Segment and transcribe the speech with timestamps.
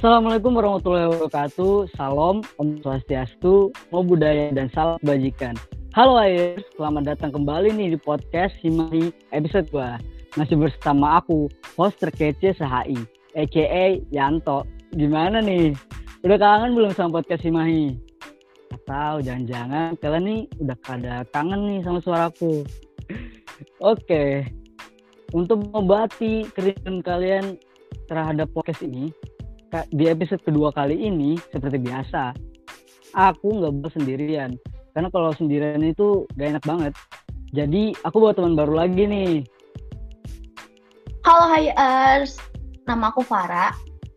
[0.00, 1.92] Assalamualaikum warahmatullahi wabarakatuh.
[1.92, 5.52] Salam, Om Swastiastu, Mau Budaya, dan Salam Kebajikan.
[5.92, 10.00] Halo Air, selamat datang kembali nih di podcast Himahi episode gua.
[10.40, 12.96] Masih bersama aku, host terkece sehai,
[13.36, 14.00] a.k.a.
[14.08, 14.64] Yanto.
[14.96, 15.76] Gimana nih?
[16.24, 17.92] Udah kangen belum sama podcast Himahi?
[18.72, 22.64] Atau jangan-jangan kalian nih udah kada kangen nih sama suaraku?
[23.92, 24.48] Oke,
[25.36, 27.60] untuk mengobati kerinduan kalian
[28.08, 29.12] terhadap podcast ini,
[29.70, 32.34] di episode kedua kali ini seperti biasa
[33.14, 34.58] aku nggak buat sendirian.
[34.90, 36.92] Karena kalau sendirian itu gak enak banget.
[37.54, 39.32] Jadi aku bawa teman baru lagi nih.
[41.22, 42.42] Halo hai ers
[42.90, 43.70] nama aku Farah.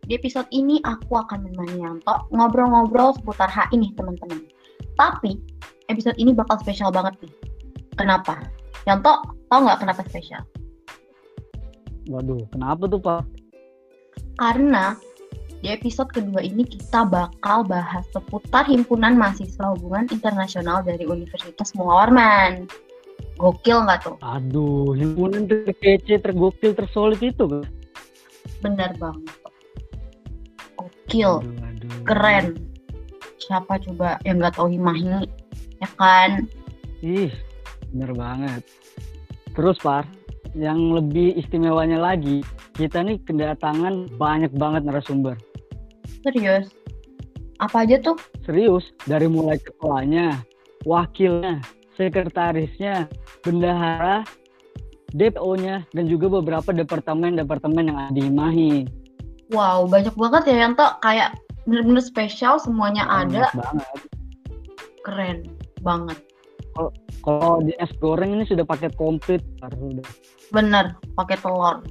[0.04, 4.42] Di episode ini aku akan menemani Yanto ngobrol-ngobrol seputar HI nih teman-teman.
[4.98, 5.38] Tapi
[5.86, 7.34] episode ini bakal spesial banget nih.
[7.94, 8.42] Kenapa?
[8.90, 10.42] Yanto tau nggak kenapa spesial?
[12.10, 13.22] Waduh, kenapa tuh Pak?
[14.34, 14.98] Karena
[15.64, 22.68] di episode kedua ini kita bakal bahas seputar Himpunan Mahasiswa Hubungan Internasional dari Universitas Muhawarman.
[23.40, 24.20] Gokil nggak tuh?
[24.20, 27.64] Aduh, himpunan terkece, tergokil, tersolid itu kan?
[28.60, 29.32] Bener banget.
[30.76, 31.90] Gokil, aduh, aduh.
[32.04, 32.46] keren.
[33.40, 35.24] Siapa coba yang nggak tahu Himahi,
[35.80, 36.44] ya kan?
[37.00, 37.32] Ih,
[37.88, 38.62] bener banget.
[39.56, 40.04] Terus, Par,
[40.52, 42.44] yang lebih istimewanya lagi,
[42.76, 45.40] kita nih kedatangan banyak banget narasumber
[46.24, 46.72] Serius?
[47.60, 48.16] Apa aja tuh?
[48.48, 50.40] Serius, dari mulai ketuanya,
[50.88, 51.60] wakilnya,
[52.00, 53.06] sekretarisnya,
[53.44, 54.24] bendahara,
[55.12, 58.74] DPO-nya, dan juga beberapa departemen-departemen yang ada di Mahi.
[59.52, 61.36] Wow, banyak banget ya yang tuh kayak
[61.68, 63.54] bener-bener spesial semuanya banyak ada.
[63.54, 63.98] banget.
[65.04, 65.38] Keren
[65.84, 66.18] banget.
[67.22, 69.44] Kalau di es goreng ini sudah paket komplit,
[70.50, 71.84] Bener, pakai telur.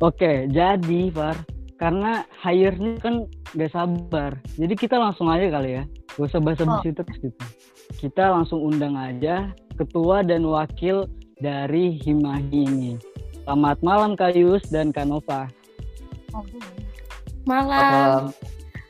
[0.00, 1.36] Oke, jadi Far,
[1.78, 3.14] karena hire-nya kan
[3.54, 4.34] gak sabar.
[4.58, 5.82] Jadi kita langsung aja kali ya.
[6.18, 6.94] Gak usah basa-basi oh.
[6.98, 7.44] terus gitu.
[8.02, 11.06] Kita langsung undang aja ketua dan wakil
[11.38, 12.92] dari Himahi ini.
[13.46, 15.46] Selamat malam Kak Yus dan Kak Nova.
[17.46, 18.34] Malam.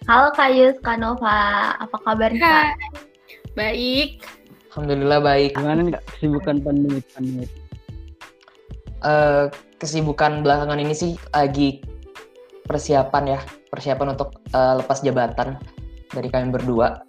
[0.09, 1.77] Halo Kak Yus, Kak Nova.
[1.79, 2.73] Apa kabar Kak?
[3.53, 4.25] Baik.
[4.73, 5.55] Alhamdulillah baik.
[5.55, 7.01] Gimana nih Kak kesibukan pandemi?
[7.13, 7.47] pandemi?
[9.05, 9.47] Uh,
[9.79, 11.79] kesibukan belakangan ini sih lagi
[12.69, 13.41] persiapan ya
[13.73, 15.57] persiapan untuk uh, lepas jabatan
[16.13, 17.01] dari kalian berdua.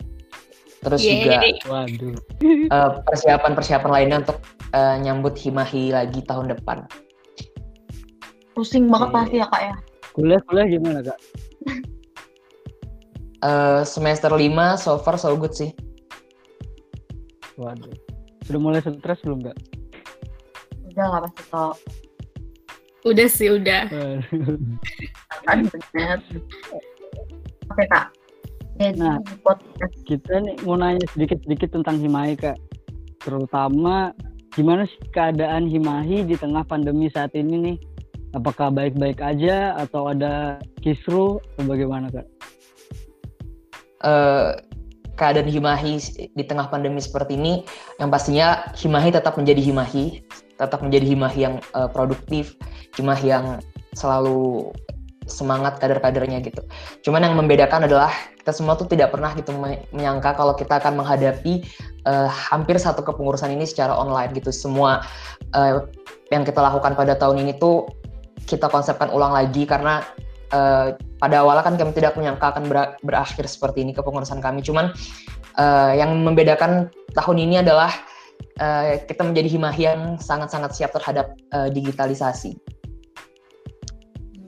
[0.79, 1.59] Terus Yeay.
[1.59, 2.15] juga waduh.
[2.75, 4.39] uh, persiapan persiapan lainnya untuk
[4.71, 6.87] uh, nyambut himahi lagi tahun depan.
[8.55, 9.75] Pusing banget pasti ya kak ya.
[10.15, 11.19] Kuliah kuliah gimana kak?
[13.43, 14.39] Uh, semester 5
[14.79, 15.75] so far so good sih.
[17.59, 17.91] Waduh.
[18.47, 19.57] Sudah mulai stres belum kak?
[20.95, 21.75] Udah nggak pasti kok
[23.07, 23.87] Udah sih, udah.
[27.69, 28.11] Oke, Kak.
[28.95, 29.19] nah,
[30.03, 32.57] kita nih mau nanya sedikit-sedikit tentang Himahi, Kak.
[33.23, 34.11] Terutama
[34.55, 37.77] gimana sih keadaan Himahi di tengah pandemi saat ini nih?
[38.35, 42.27] Apakah baik-baik aja atau ada kisru atau bagaimana, Kak?
[43.99, 44.55] Uh,
[45.19, 45.99] keadaan Himahi
[46.31, 47.67] di tengah pandemi seperti ini,
[47.99, 50.23] yang pastinya Himahi tetap menjadi Himahi,
[50.59, 52.59] tetap menjadi Himahi yang uh, produktif,
[52.93, 53.63] cuma yang
[53.95, 54.69] selalu
[55.29, 56.65] semangat kader-kadernya gitu.
[57.05, 58.09] Cuman yang membedakan adalah
[58.41, 59.53] kita semua tuh tidak pernah gitu
[59.93, 61.63] menyangka kalau kita akan menghadapi
[62.09, 64.49] uh, hampir satu kepengurusan ini secara online gitu.
[64.49, 65.05] Semua
[65.53, 65.85] uh,
[66.33, 67.87] yang kita lakukan pada tahun ini tuh
[68.49, 70.01] kita konsepkan ulang lagi karena
[70.49, 74.65] uh, pada awalnya kan kami tidak menyangka akan ber berakhir seperti ini kepengurusan kami.
[74.65, 74.89] Cuman
[75.61, 77.93] uh, yang membedakan tahun ini adalah
[78.59, 82.59] uh, kita menjadi himahi yang sangat-sangat siap terhadap uh, digitalisasi.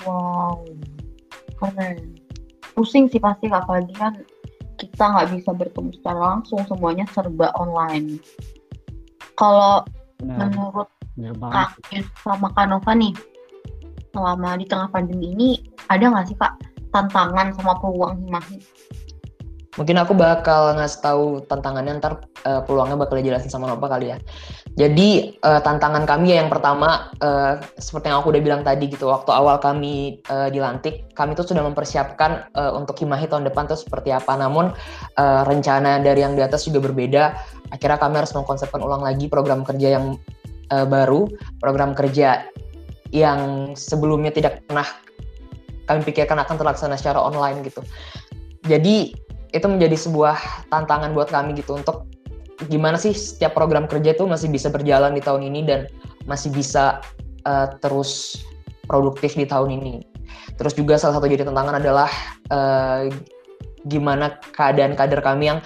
[0.06, 0.68] Wow,
[1.58, 2.20] keren.
[2.76, 4.24] Pusing sih pasti apalagi kan
[4.80, 8.18] kita nggak bisa bertemu secara langsung, semuanya serba online.
[9.38, 9.86] Kalau
[10.22, 10.90] menurut
[11.52, 11.78] Kak
[12.22, 13.14] sama Kak Nova nih,
[14.14, 15.50] selama di tengah pandemi ini,
[15.92, 16.54] ada nggak sih Kak
[16.92, 18.58] tantangan sama peluang Himahi?
[19.80, 24.18] Mungkin aku bakal ngasih tahu tantangannya ntar uh, peluangnya bakal dijelasin sama Nova kali ya.
[24.76, 29.08] Jadi uh, tantangan kami ya yang pertama uh, seperti yang aku udah bilang tadi gitu
[29.08, 33.80] waktu awal kami uh, dilantik kami tuh sudah mempersiapkan uh, untuk Himahi tahun depan tuh
[33.80, 34.36] seperti apa.
[34.36, 34.76] Namun
[35.16, 37.32] uh, rencana dari yang di atas juga berbeda.
[37.72, 40.20] Akhirnya kami harus mengkonsepkan ulang lagi program kerja yang
[40.68, 41.32] uh, baru,
[41.64, 42.44] program kerja
[43.16, 44.88] yang sebelumnya tidak pernah
[45.88, 47.80] kami pikirkan akan terlaksana secara online gitu.
[48.68, 49.16] Jadi
[49.52, 52.08] itu menjadi sebuah tantangan buat kami gitu untuk
[52.70, 55.80] gimana sih setiap program kerja itu masih bisa berjalan di tahun ini dan
[56.30, 57.02] masih bisa
[57.48, 58.42] uh, terus
[58.86, 60.06] produktif di tahun ini.
[60.60, 62.10] Terus juga salah satu jadi tantangan adalah
[62.54, 63.10] uh,
[63.90, 65.60] gimana keadaan kader kami yang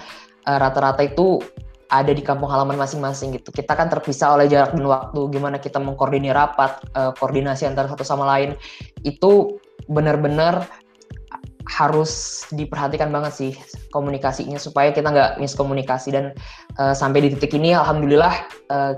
[0.48, 1.42] uh, rata-rata itu
[1.86, 3.54] ada di kampung halaman masing-masing gitu.
[3.54, 5.20] Kita kan terpisah oleh jarak dan waktu.
[5.30, 8.58] Gimana kita mengkoordinir rapat, uh, koordinasi antara satu sama lain
[9.06, 10.66] itu benar-benar
[11.66, 13.52] harus diperhatikan banget sih
[13.90, 16.14] komunikasinya supaya kita nggak miskomunikasi.
[16.14, 16.32] Dan
[16.78, 18.34] uh, sampai di titik ini alhamdulillah
[18.70, 18.94] uh,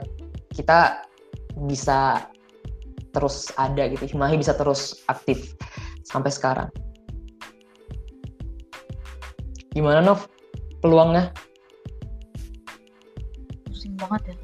[0.53, 1.05] kita
[1.69, 2.29] bisa
[3.17, 4.05] terus ada gitu.
[4.05, 5.57] Himahi bisa terus aktif
[6.05, 6.69] sampai sekarang.
[9.73, 10.29] Gimana Nov?
[10.81, 11.35] Peluangnya?
[13.67, 14.35] Pusing banget ya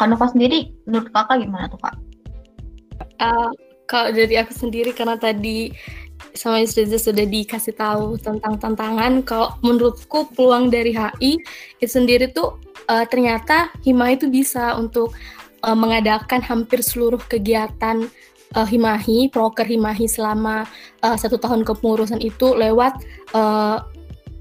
[0.00, 0.08] Kak.
[0.08, 1.96] Nova sendiri menurut kakak gimana tuh kak?
[3.20, 3.52] Uh,
[3.84, 5.76] kalau dari aku sendiri karena tadi
[6.34, 9.22] sama Yusriza sudah dikasih tahu tentang tantangan.
[9.26, 11.40] Kalau menurutku peluang dari HI
[11.82, 15.14] itu sendiri tuh uh, ternyata Hima itu bisa untuk
[15.62, 18.08] uh, mengadakan hampir seluruh kegiatan
[18.56, 20.66] uh, Himahi, proker Himahi selama
[21.04, 23.00] uh, satu tahun kepengurusan itu lewat
[23.34, 23.84] uh,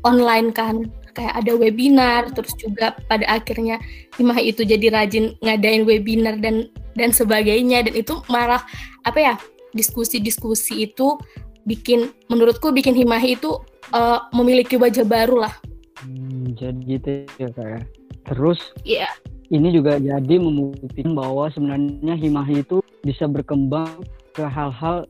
[0.05, 3.81] online kan kayak ada webinar terus juga pada akhirnya
[4.15, 8.61] Himahi itu jadi rajin ngadain webinar dan dan sebagainya dan itu malah
[9.03, 9.33] apa ya
[9.73, 11.17] diskusi-diskusi itu
[11.67, 13.59] bikin menurutku bikin Himahi itu
[13.93, 15.53] uh, memiliki wajah baru lah.
[15.99, 17.09] Hmm, jadi gitu
[17.39, 17.81] ya kak ya.
[18.29, 19.09] Terus Iya.
[19.09, 19.13] Yeah.
[19.49, 24.05] ini juga jadi membuktikan bahwa sebenarnya Himahi itu bisa berkembang
[24.37, 25.09] ke hal-hal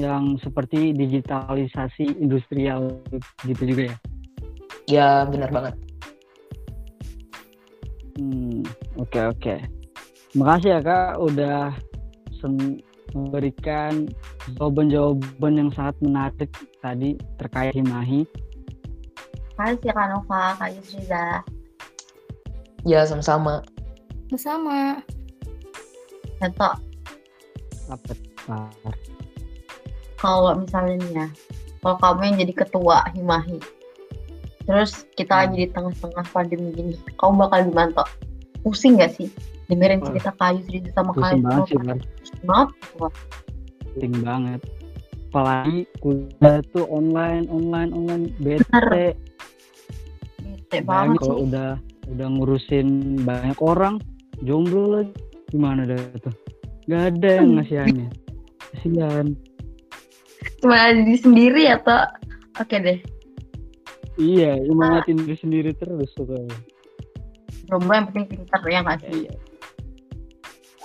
[0.00, 2.96] yang seperti digitalisasi industrial
[3.44, 3.96] gitu juga ya.
[4.86, 5.74] Ya benar banget.
[8.16, 8.64] Hmm,
[8.96, 9.40] oke okay, oke.
[9.42, 9.58] Okay.
[10.32, 11.76] Makasih ya kak udah
[13.12, 14.10] memberikan
[14.56, 16.50] jawaban-jawaban yang sangat menarik
[16.80, 18.26] tadi terkait Himahi.
[19.56, 21.40] Makasih Kak Nova, Kak Yusriza.
[22.84, 23.64] Ya, sama-sama.
[24.28, 25.00] Sama-sama.
[26.42, 26.74] Contoh.
[27.86, 28.12] Apa
[30.18, 31.28] Kalau misalnya nih ya,
[31.80, 33.58] kalau kamu yang jadi ketua Himahi,
[34.66, 35.42] terus kita hmm.
[35.46, 38.02] lagi di tengah-tengah pandemi gini, kamu bakal gimana?
[38.66, 39.30] Pusing gak sih?
[39.66, 41.76] Dengerin cerita kayu cerita sama kayu banget sih
[42.46, 42.70] banget
[43.96, 44.60] penting banget.
[45.32, 48.24] Apalagi kuliah tuh online online online.
[48.44, 49.16] Bete.
[50.44, 51.80] Bete banget kalau udah
[52.12, 53.96] udah ngurusin banyak orang
[54.44, 55.16] jomblo lagi.
[55.48, 56.36] Gimana dah tuh?
[56.86, 58.08] Nggak ada yang ngasihannya.
[58.76, 59.26] Kasihan.
[60.60, 62.04] Cuma ada di sendiri ya toh
[62.60, 63.00] oke deh.
[64.16, 66.48] Iya nyemangatin diri sendiri terus tuh
[67.66, 69.24] jomblo yang penting pintar ya nggak sih?
[69.24, 69.32] Iya.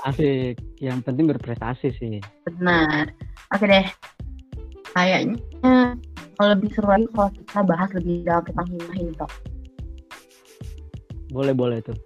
[0.02, 2.18] Asik, yang penting berprestasi sih.
[2.50, 3.14] Benar.
[3.54, 3.86] Oke deh.
[4.98, 5.96] Kayaknya
[6.36, 9.32] kalau lebih seru lagi kalau kita bahas lebih dalam tentang hima ini toh.
[11.30, 11.98] Boleh boleh tuh.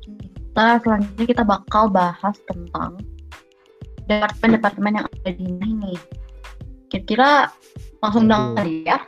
[0.00, 2.96] Kita selanjutnya kita bakal bahas tentang
[4.08, 5.94] departemen-departemen yang ada di hima ini.
[6.88, 7.52] Kira-kira
[8.00, 8.98] langsung dong kali ya?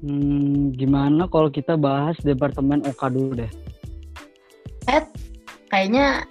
[0.00, 3.52] Hmm, gimana kalau kita bahas departemen OK dulu deh?
[4.88, 5.02] Eh,
[5.68, 6.24] kayaknya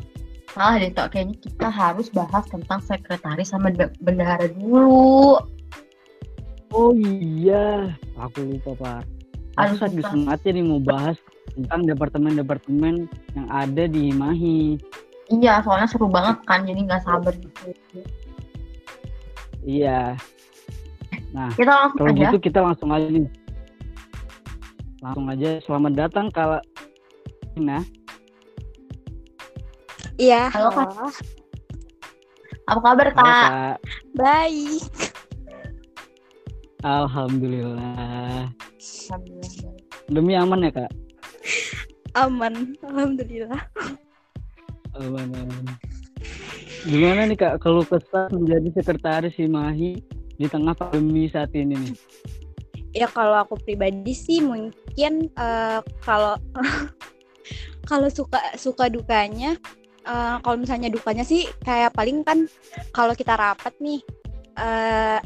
[0.56, 1.12] salah deh Tok.
[1.12, 5.44] Kayaknya kita harus bahas tentang sekretaris sama bendahara dulu.
[6.72, 9.04] Oh iya, aku lupa Pak.
[9.60, 11.16] Aku saat semangatnya nih mau bahas
[11.56, 14.80] tentang departemen-departemen yang ada di Himahi.
[15.32, 17.72] Iya, soalnya seru banget kan, jadi nggak sabar gitu.
[19.64, 20.20] Iya.
[21.32, 22.24] Nah, kita langsung kalau aja.
[22.28, 23.28] gitu kita langsung aja nih.
[25.00, 26.60] Langsung aja, selamat datang kalau
[27.56, 27.80] Nah,
[30.16, 30.48] Iya.
[30.56, 30.90] Halo, Kak.
[32.72, 33.20] Apa kabar, Kak?
[33.20, 33.76] Halo, Kak.
[34.16, 34.84] Baik.
[36.88, 38.48] Alhamdulillah.
[38.80, 39.76] Alhamdulillah.
[40.08, 40.92] Demi aman ya, Kak?
[42.16, 43.60] Aman, alhamdulillah.
[44.96, 45.66] Aman, aman.
[46.86, 50.00] Gimana nih Kak kalau kesah menjadi sekretaris Himahi
[50.38, 51.96] di tengah pandemi saat ini nih?
[52.96, 56.38] Ya kalau aku pribadi sih mungkin uh, kalau
[57.90, 59.58] kalau suka suka dukanya
[60.06, 62.46] uh, kalau misalnya dukanya sih kayak paling kan
[62.94, 64.00] kalau kita rapat nih
[64.58, 65.20] uh,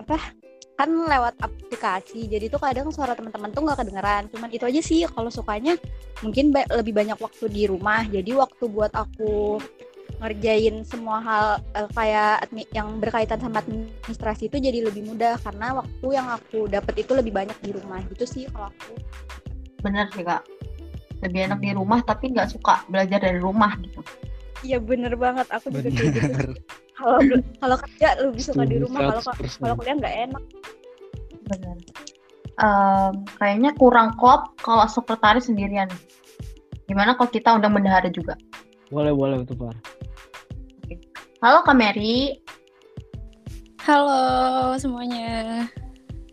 [0.00, 0.18] apa
[0.74, 2.26] kan lewat aplikasi.
[2.26, 4.22] Jadi tuh kadang suara teman-teman tuh nggak kedengeran.
[4.34, 5.78] Cuman itu aja sih kalau sukanya
[6.18, 8.02] mungkin ba lebih banyak waktu di rumah.
[8.10, 9.62] Jadi waktu buat aku
[10.18, 11.46] ngerjain semua hal
[11.78, 15.38] uh, kayak yang berkaitan sama administrasi itu jadi lebih mudah.
[15.38, 18.02] Karena waktu yang aku dapat itu lebih banyak di rumah.
[18.10, 18.98] Gitu sih kalau aku.
[19.84, 20.42] Bener sih kak
[21.24, 24.00] lebih enak di rumah tapi nggak suka belajar dari rumah gitu.
[24.64, 25.48] Iya bener banget.
[25.52, 26.52] Aku juga kayak gitu
[26.94, 27.18] kalau
[27.58, 30.44] kalau kerja lebih suka di rumah kalau kalau kuliah nggak enak.
[31.50, 31.76] Bener.
[32.54, 35.90] Um, kayaknya kurang klop kalau sekretaris sendirian.
[36.86, 38.38] Gimana kalau kita undang bendahara juga?
[38.92, 39.74] Boleh boleh betul pak.
[41.42, 42.40] Halo Kak Mary.
[43.84, 45.68] Halo semuanya.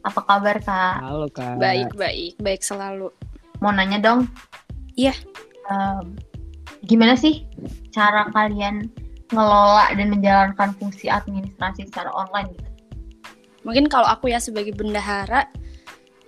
[0.08, 1.04] Apa kabar kak?
[1.04, 1.60] Halo kak.
[1.60, 3.12] Baik, baik, baik selalu.
[3.60, 4.32] Mau nanya dong.
[4.96, 5.16] Iya.
[5.72, 6.18] Em,
[6.86, 7.46] gimana sih
[7.94, 8.90] cara kalian
[9.32, 12.70] ngelola dan menjalankan fungsi administrasi secara online gitu?
[13.62, 15.48] Mungkin kalau aku ya sebagai bendahara,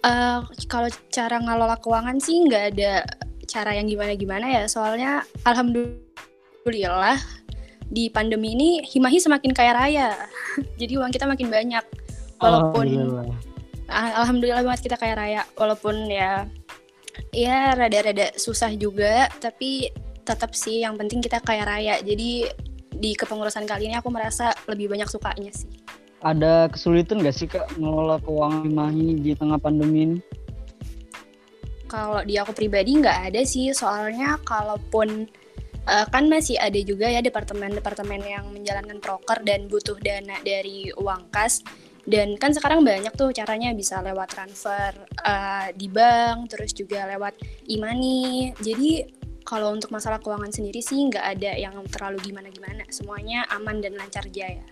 [0.05, 0.39] eh,
[0.69, 3.03] kalau cara ngelola keuangan sih nggak ada
[3.49, 4.63] cara yang gimana-gimana ya.
[4.69, 7.19] Soalnya alhamdulillah
[7.93, 10.09] di pandemi ini Himahi semakin kaya raya.
[10.81, 11.83] Jadi uang kita makin banyak.
[12.39, 13.53] Walaupun Alhamdulillah.
[13.93, 16.47] Al- alhamdulillah banget kita kaya raya walaupun ya
[17.35, 19.89] ya rada-rada susah juga tapi
[20.23, 21.99] tetap sih yang penting kita kaya raya.
[21.99, 22.47] Jadi
[22.93, 25.67] di kepengurusan kali ini aku merasa lebih banyak sukanya sih.
[26.23, 30.17] Ada kesulitan gak sih kak ngelola keuangan Himahi di tengah pandemi ini?
[31.93, 33.69] kalau di aku pribadi nggak ada sih.
[33.69, 35.29] Soalnya kalaupun
[35.85, 41.29] eh, kan masih ada juga ya departemen-departemen yang menjalankan proker dan butuh dana dari uang
[41.29, 41.61] kas
[42.03, 44.91] dan kan sekarang banyak tuh caranya bisa lewat transfer
[45.23, 49.07] eh, di bank terus juga lewat e-money jadi
[49.43, 54.23] kalau untuk masalah keuangan sendiri sih nggak ada yang terlalu gimana-gimana semuanya aman dan lancar
[54.31, 54.63] jaya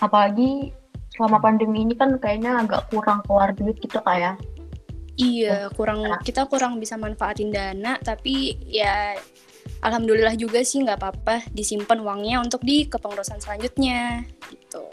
[0.00, 0.76] Apalagi
[1.16, 4.36] selama pandemi ini kan kayaknya agak kurang keluar duit gitu kayak.
[5.16, 9.16] Iya, kurang kita kurang bisa manfaatin dana, tapi ya
[9.80, 14.84] alhamdulillah juga sih nggak apa-apa disimpan uangnya untuk di kepengurusan selanjutnya gitu.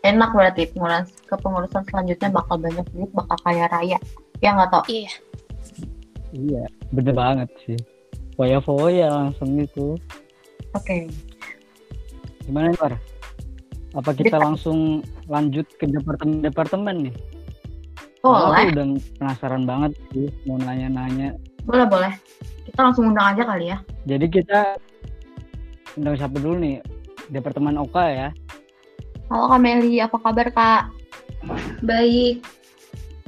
[0.00, 3.98] Enak berarti pengurusan kepengurusan selanjutnya bakal banyak duit, bakal kaya raya.
[4.40, 4.82] Ya nggak tau.
[4.88, 5.12] Iya,
[6.30, 7.76] Iya, bener banget sih.
[8.38, 9.98] Foya-foya langsung gitu.
[10.72, 11.10] Oke.
[12.46, 12.96] Gimana nih?
[13.92, 17.14] Apa kita Kita- langsung lanjut ke departemen-departemen nih?
[18.20, 18.86] Boleh, Aku udah
[19.18, 21.34] penasaran banget sih mau nanya-nanya.
[21.60, 22.12] boleh, boleh.
[22.64, 23.78] Kita langsung undang aja kali ya.
[24.06, 24.78] Jadi kita
[25.98, 26.76] undang siapa dulu nih?
[27.28, 28.28] Departemen OK ya.
[29.30, 30.90] Halo Kak Meli, apa kabar Kak?
[31.86, 32.42] Baik,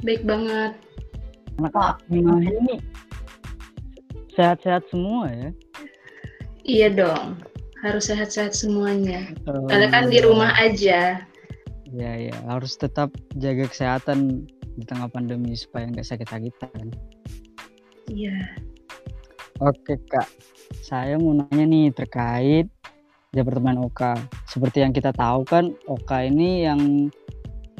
[0.03, 0.75] baik banget.
[2.11, 2.75] Ini
[4.35, 5.49] sehat-sehat semua ya.
[6.67, 7.39] Iya dong,
[7.87, 9.31] harus sehat-sehat semuanya.
[9.47, 11.23] Oh, Karena kan di rumah aja.
[11.87, 14.43] Ya ya harus tetap jaga kesehatan
[14.75, 16.91] di tengah pandemi supaya nggak sakit-sakitan.
[18.11, 18.59] Iya.
[19.63, 20.27] Oke kak,
[20.83, 22.67] saya mau nanya nih terkait
[23.31, 24.42] Departemen OK.
[24.53, 27.09] Seperti yang kita tahu kan OK ini yang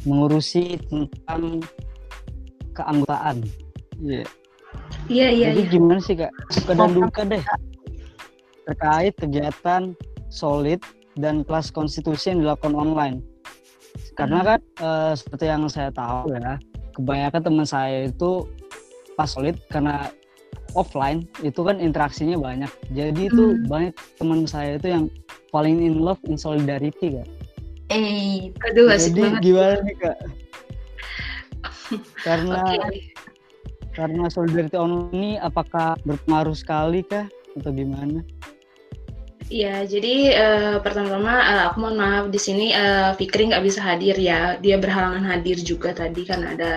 [0.10, 1.62] mengurusi tentang
[2.74, 3.46] keanggotaan.
[4.01, 4.25] Iya.
[5.06, 5.70] Iya, iya, Jadi iya.
[5.70, 6.34] gimana sih kak?
[6.50, 7.44] Suka dan duka deh
[8.63, 9.94] terkait kegiatan
[10.34, 10.82] solid
[11.20, 13.22] dan kelas konstitusi yang dilakukan online.
[14.18, 16.58] Karena kan eh, seperti yang saya tahu ya,
[16.98, 18.50] kebanyakan teman saya itu
[19.13, 20.10] pas solid karena
[20.74, 22.72] offline itu kan interaksinya banyak.
[22.98, 23.70] Jadi itu Hmm.
[23.70, 25.06] banyak teman saya itu yang
[25.53, 27.27] paling in love in solidarity kak.
[27.93, 29.41] eh, Aduh, asik Jadi banget.
[29.45, 30.17] gimana nih kak?
[32.25, 32.98] Karena Oke.
[33.93, 38.25] karena solidarity online ini apakah berpengaruh sekali kah atau gimana?
[39.51, 44.15] Iya, jadi eh, pertama-tama eh, aku mohon maaf di sini eh, Fikri nggak bisa hadir
[44.15, 44.55] ya.
[44.63, 46.71] Dia berhalangan hadir juga tadi karena ada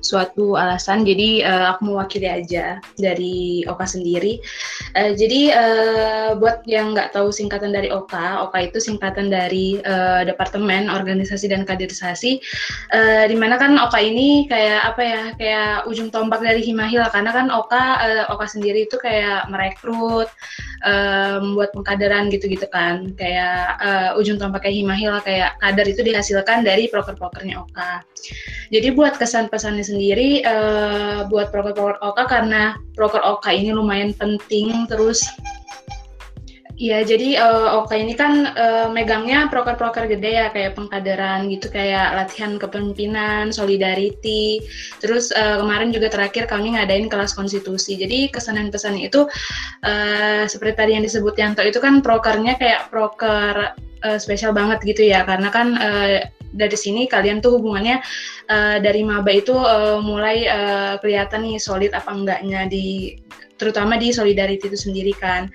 [0.00, 1.04] suatu alasan.
[1.04, 4.40] Jadi eh, aku mewakili aja dari Oka sendiri.
[4.96, 10.22] Eh, jadi eh, buat yang nggak tahu singkatan dari Oka, Oka itu singkatan dari eh,
[10.24, 12.40] Departemen Organisasi dan Kaderisasi.
[12.96, 17.12] Eh, di mana kan Oka ini kayak apa ya, kayak ujung tombak dari Himahi lah.
[17.12, 20.32] Karena kan Oka, eh, Oka sendiri itu kayak merekrut
[21.44, 23.10] membuat pengkaderan gitu-gitu kan.
[23.18, 28.06] Kayak eh, ujung tombaknya Himahi lah kayak kader itu dihasilkan dari proker-prokernya Oka.
[28.70, 34.86] Jadi buat kesan pesannya sendiri eh, buat proker-proker Oka karena proker Oka ini lumayan penting
[34.86, 35.26] terus
[36.80, 42.16] Iya, jadi eh, Oka ini kan eh, megangnya proker-proker gede ya, kayak pengkaderan gitu, kayak
[42.16, 44.64] latihan kepemimpinan, solidarity.
[44.96, 48.00] Terus eh, kemarin juga terakhir kami ngadain kelas konstitusi.
[48.00, 49.28] Jadi kesan dan pesannya itu
[49.84, 55.04] eh, seperti tadi yang disebut Yanto itu kan prokernya kayak proker eh, spesial banget gitu
[55.04, 58.00] ya, karena kan eh, dari sini kalian tuh hubungannya
[58.48, 63.20] eh, dari maba itu eh, mulai eh, kelihatan nih solid apa enggaknya di
[63.60, 65.52] terutama di solidarity itu sendiri kan.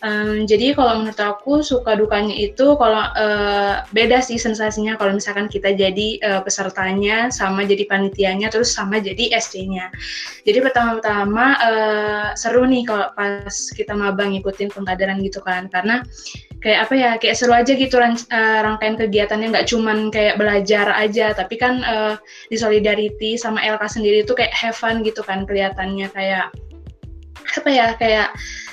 [0.00, 4.96] Em, jadi kalau menurut aku suka dukanya itu kalau eh, beda sih sensasinya.
[4.96, 9.92] Kalau misalkan kita jadi eh, pesertanya sama jadi panitianya terus sama jadi SC-nya.
[10.48, 15.68] Jadi pertama-tama eh, seru nih kalau pas kita maba ngikutin pengkaderan gitu kan.
[15.68, 16.00] Karena
[16.64, 19.52] kayak apa ya kayak seru aja gitu eh, rangkaian kegiatannya.
[19.52, 22.14] Nggak cuman kayak belajar aja tapi kan eh,
[22.48, 26.08] di solidarity sama LK sendiri itu kayak have fun gitu kan kelihatannya.
[26.08, 26.56] Kayak
[27.50, 28.28] apa ya kayak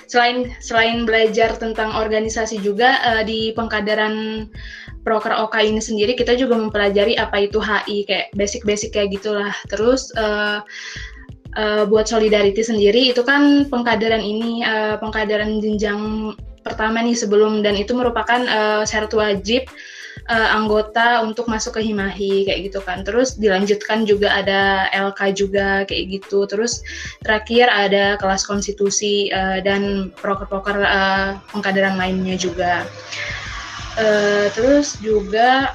[0.07, 4.47] selain selain belajar tentang organisasi juga eh, di pengkaderan
[5.07, 9.55] proker OK ini sendiri kita juga mempelajari apa itu HI kayak basic-basic kayak gitulah.
[9.71, 10.59] Terus uh,
[11.55, 17.79] uh, buat solidarity sendiri itu kan pengkaderan ini uh, pengkaderan jenjang pertama nih sebelum dan
[17.79, 19.63] itu merupakan uh, syarat wajib
[20.27, 23.01] uh, anggota untuk masuk ke Himahi kayak gitu kan.
[23.03, 26.45] Terus dilanjutkan juga ada LK juga kayak gitu.
[26.47, 26.83] Terus
[27.23, 32.85] terakhir ada kelas konstitusi uh, dan proker-proker uh, pengkaderan lainnya juga.
[33.97, 35.73] Uh, terus juga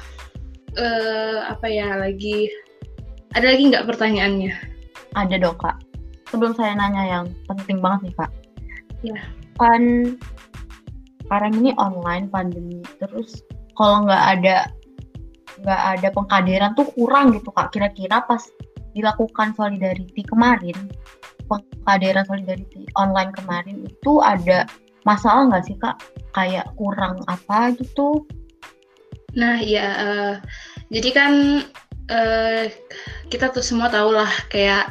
[0.79, 2.47] uh, apa ya lagi?
[3.33, 4.53] Ada lagi nggak pertanyaannya?
[5.17, 5.81] Ada dong kak.
[6.29, 8.31] Sebelum saya nanya yang penting banget nih kak.
[9.03, 9.19] Ya.
[9.61, 10.15] Kan
[11.25, 13.41] sekarang ini online pandemi terus
[13.73, 14.55] kalau nggak ada
[15.63, 17.71] nggak ada pengkaderan tuh kurang gitu kak.
[17.71, 18.41] Kira-kira pas
[18.93, 20.77] dilakukan solidarity kemarin
[21.49, 24.69] pengkaderan solidarity online kemarin itu ada
[25.03, 25.97] masalah nggak sih kak?
[26.33, 28.25] Kayak kurang apa gitu?
[29.33, 30.33] Nah ya uh,
[30.93, 31.33] jadi kan
[32.09, 32.65] uh,
[33.29, 34.89] kita tuh semua tahu lah kayak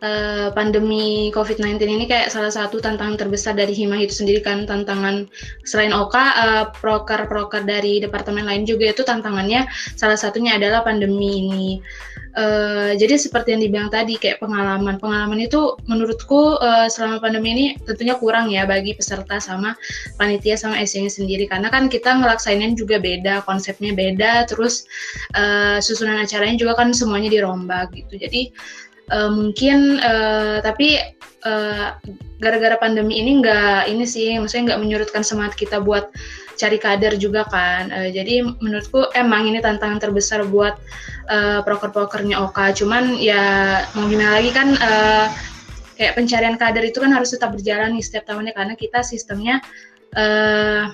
[0.00, 5.28] uh, pandemi COVID-19 ini kayak salah satu tantangan terbesar dari Hima itu sendiri kan tantangan
[5.64, 11.66] selain Oka uh, proker-proker dari departemen lain juga itu tantangannya salah satunya adalah pandemi ini.
[12.30, 15.02] Uh, jadi seperti yang dibilang tadi kayak pengalaman.
[15.02, 19.74] Pengalaman itu menurutku uh, selama pandemi ini tentunya kurang ya bagi peserta sama
[20.14, 21.50] panitia sama SC-nya sendiri.
[21.50, 24.86] Karena kan kita ngelaksainin juga beda konsepnya beda terus
[25.34, 28.14] uh, susunan acaranya juga kan semuanya dirombak gitu.
[28.14, 28.54] Jadi
[29.10, 30.98] uh, mungkin uh, tapi
[31.40, 31.88] eh,
[32.40, 36.12] gara-gara pandemi ini nggak ini sih maksudnya nggak menyurutkan semangat kita buat
[36.60, 37.88] cari kader juga kan.
[37.88, 40.76] Uh, jadi menurutku emang ini tantangan terbesar buat
[41.32, 42.76] uh, proker-prokernya Oka.
[42.76, 45.32] Cuman ya mau gimana lagi kan uh,
[45.96, 48.52] kayak pencarian kader itu kan harus tetap berjalan nih setiap tahunnya.
[48.52, 49.64] Karena kita sistemnya
[50.20, 50.92] uh,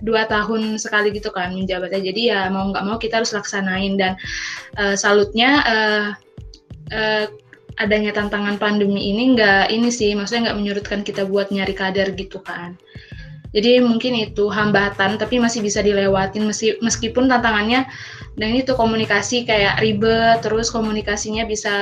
[0.00, 2.00] dua tahun sekali gitu kan menjabatnya.
[2.00, 4.00] Jadi ya mau nggak mau kita harus laksanain.
[4.00, 4.16] Dan
[4.80, 6.08] uh, salutnya uh,
[6.92, 7.28] uh,
[7.76, 12.40] adanya tantangan pandemi ini nggak ini sih maksudnya nggak menyurutkan kita buat nyari kader gitu
[12.40, 12.76] kan
[13.52, 17.88] jadi mungkin itu hambatan tapi masih bisa dilewatin meski, meskipun tantangannya
[18.36, 21.74] dan ini tuh komunikasi kayak ribet terus komunikasinya bisa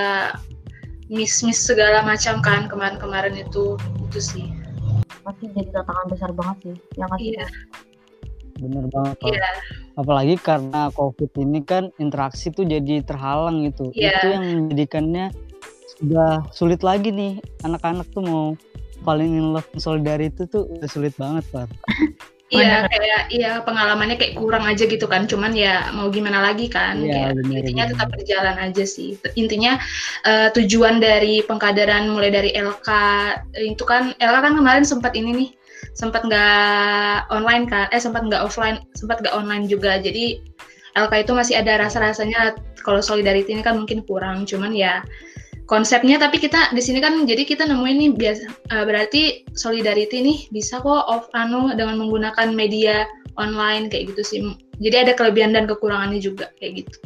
[1.11, 3.79] miss miss segala macam kan kemarin-kemarin itu
[4.11, 4.47] itu sih
[5.25, 7.47] masih jadi tantangan besar banget sih yang masih iya.
[8.55, 9.49] bener banget Iya.
[9.99, 14.15] apalagi karena covid ini kan interaksi tuh jadi terhalang gitu Iya.
[14.15, 15.27] itu yang menjadikannya
[16.05, 17.41] udah sulit lagi nih.
[17.65, 18.47] Anak-anak tuh mau
[19.05, 21.69] paling in love solidarity tuh udah sulit banget pak.
[22.53, 25.25] Iya kayak iya pengalamannya kayak kurang aja gitu kan.
[25.25, 27.01] Cuman ya mau gimana lagi kan.
[27.01, 27.93] Kayak bener, intinya bener.
[27.97, 29.17] tetap berjalan aja sih.
[29.35, 29.81] Intinya
[30.29, 32.89] eh, tujuan dari pengkaderan mulai dari LK
[33.59, 35.51] itu kan LK kan kemarin sempat ini nih
[35.97, 39.99] sempat nggak online kan eh sempat nggak offline sempat nggak online juga.
[39.99, 40.39] Jadi
[40.95, 42.55] LK itu masih ada rasa-rasanya
[42.87, 44.47] kalau solidarity ini kan mungkin kurang.
[44.47, 45.03] Cuman ya
[45.65, 49.23] konsepnya tapi kita di sini kan jadi kita nemuin nih biasa eh, berarti
[49.57, 53.09] solidarity nih bisa kok off anu dengan menggunakan media
[53.41, 54.41] online kayak gitu sih
[54.79, 56.99] jadi ada kelebihan dan kekurangannya juga kayak gitu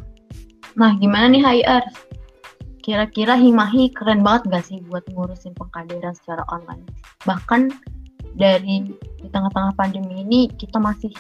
[0.79, 1.85] Nah, gimana nih HR?
[2.87, 6.87] Kira-kira Himahi keren banget gak sih buat ngurusin pengkaderan secara online?
[7.27, 7.75] Bahkan
[8.39, 8.87] dari
[9.19, 11.11] di tengah-tengah pandemi ini kita masih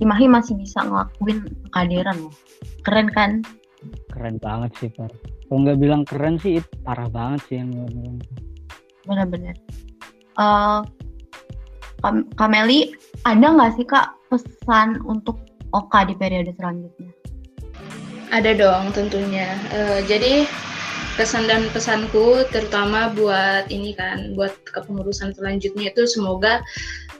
[0.00, 2.34] Himahi masih bisa ngelakuin pengkaderan loh.
[2.88, 3.44] Keren kan?
[4.14, 5.10] keren banget sih pak
[5.52, 8.16] kalau nggak bilang keren sih itu parah banget sih yang gue bilang
[9.04, 9.52] Bener-bener.
[10.40, 10.80] Eh,
[12.00, 12.96] Kam- Kameli,
[13.28, 15.36] ada nggak sih kak pesan untuk
[15.76, 17.12] Oka di periode selanjutnya?
[18.32, 19.52] Ada dong tentunya.
[19.76, 20.48] Eh, jadi
[21.20, 26.64] kesan dan pesanku terutama buat ini kan, buat kepengurusan selanjutnya itu semoga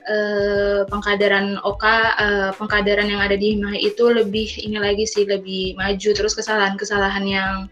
[0.09, 5.77] eh, pengkaderan Oka, eh, pengkaderan yang ada di Himahi itu lebih ini lagi sih lebih
[5.77, 7.68] maju terus kesalahan-kesalahan yang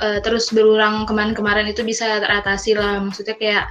[0.00, 3.00] eh, terus berulang kemarin-kemarin itu bisa teratasi lah.
[3.04, 3.66] Maksudnya kayak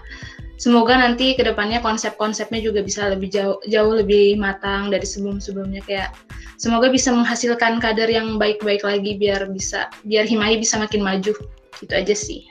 [0.59, 5.81] semoga nanti ke depannya konsep-konsepnya juga bisa lebih jauh jauh lebih matang dari sebelum-sebelumnya.
[5.85, 6.15] Kayak
[6.61, 11.33] semoga bisa menghasilkan kader yang baik-baik lagi biar bisa biar Himahi bisa makin maju.
[11.79, 12.45] Gitu aja sih.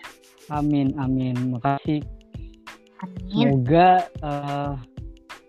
[0.49, 1.57] Amin amin.
[1.57, 2.03] Makasih.
[2.99, 3.63] Amin.
[3.63, 4.73] semoga eh,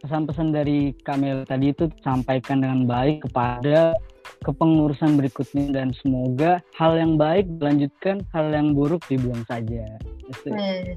[0.05, 3.97] pesan-pesan dari Kamel tadi itu sampaikan dengan baik kepada
[4.43, 9.85] kepengurusan berikutnya dan semoga hal yang baik dilanjutkan hal yang buruk dibuang saja.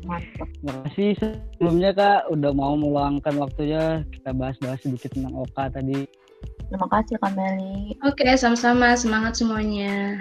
[0.04, 0.48] Mantap.
[0.60, 1.10] Terima kasih.
[1.18, 6.04] Sebelumnya kak udah mau meluangkan waktunya kita bahas-bahas sedikit tentang Oka tadi.
[6.68, 7.96] Terima kasih Kameli.
[8.04, 8.96] oke sama-sama.
[8.96, 10.20] Semangat semuanya.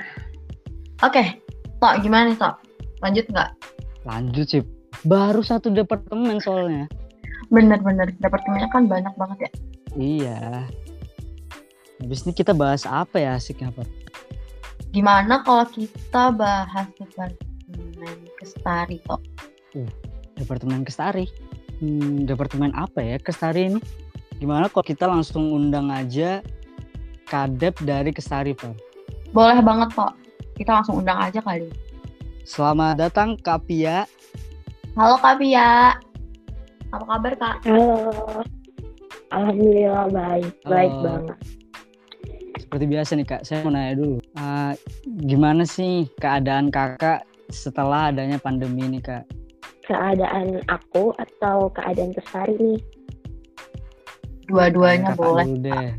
[1.02, 1.42] Oke,
[1.82, 2.56] Tok gimana nih Tok?
[3.02, 3.52] Lanjut nggak?
[4.02, 4.66] lanjut sih
[5.06, 6.90] baru satu departemen soalnya.
[7.54, 9.52] Bener-bener, departemennya kan banyak banget ya.
[10.00, 10.40] iya
[12.02, 13.86] Habis ini kita bahas apa ya asiknya Pak?
[14.90, 19.22] Gimana kalau kita bahas departemen kestari kok?
[20.34, 21.30] Departemen Kestari.
[21.78, 23.80] Hmm, departemen apa ya Kestari ini?
[24.42, 26.42] Gimana kalau kita langsung undang aja
[27.30, 28.74] kadep dari Kestari Pak?
[29.30, 30.18] Boleh banget kok.
[30.58, 31.70] Kita langsung undang aja kali.
[32.42, 34.10] Selamat datang Kak Pia.
[34.98, 35.94] Halo Kak Pia.
[36.90, 37.56] Apa kabar Kak?
[37.70, 38.42] Halo.
[39.32, 41.06] Alhamdulillah baik, baik Halo.
[41.06, 41.61] banget.
[42.72, 44.24] Seperti biasa nih Kak, saya mau nanya dulu.
[44.40, 44.72] Ah,
[45.28, 49.28] gimana sih keadaan kakak setelah adanya pandemi ini Kak?
[49.84, 52.80] Keadaan aku atau keadaan Kesari nih?
[54.48, 55.52] Dua-duanya boleh.
[55.52, 55.90] dulu deh.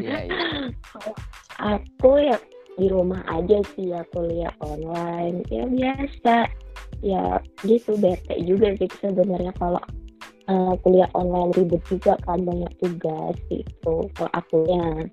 [0.00, 0.40] Iya, iya.
[1.60, 2.40] Aku ya
[2.80, 5.44] di rumah aja sih, aku lihat online.
[5.52, 6.48] Ya biasa.
[7.04, 9.84] Ya gitu bete juga sih sebenarnya kalau
[10.48, 15.06] eh, kuliah online ribet juga kan banyak tugas gitu kalau akunya.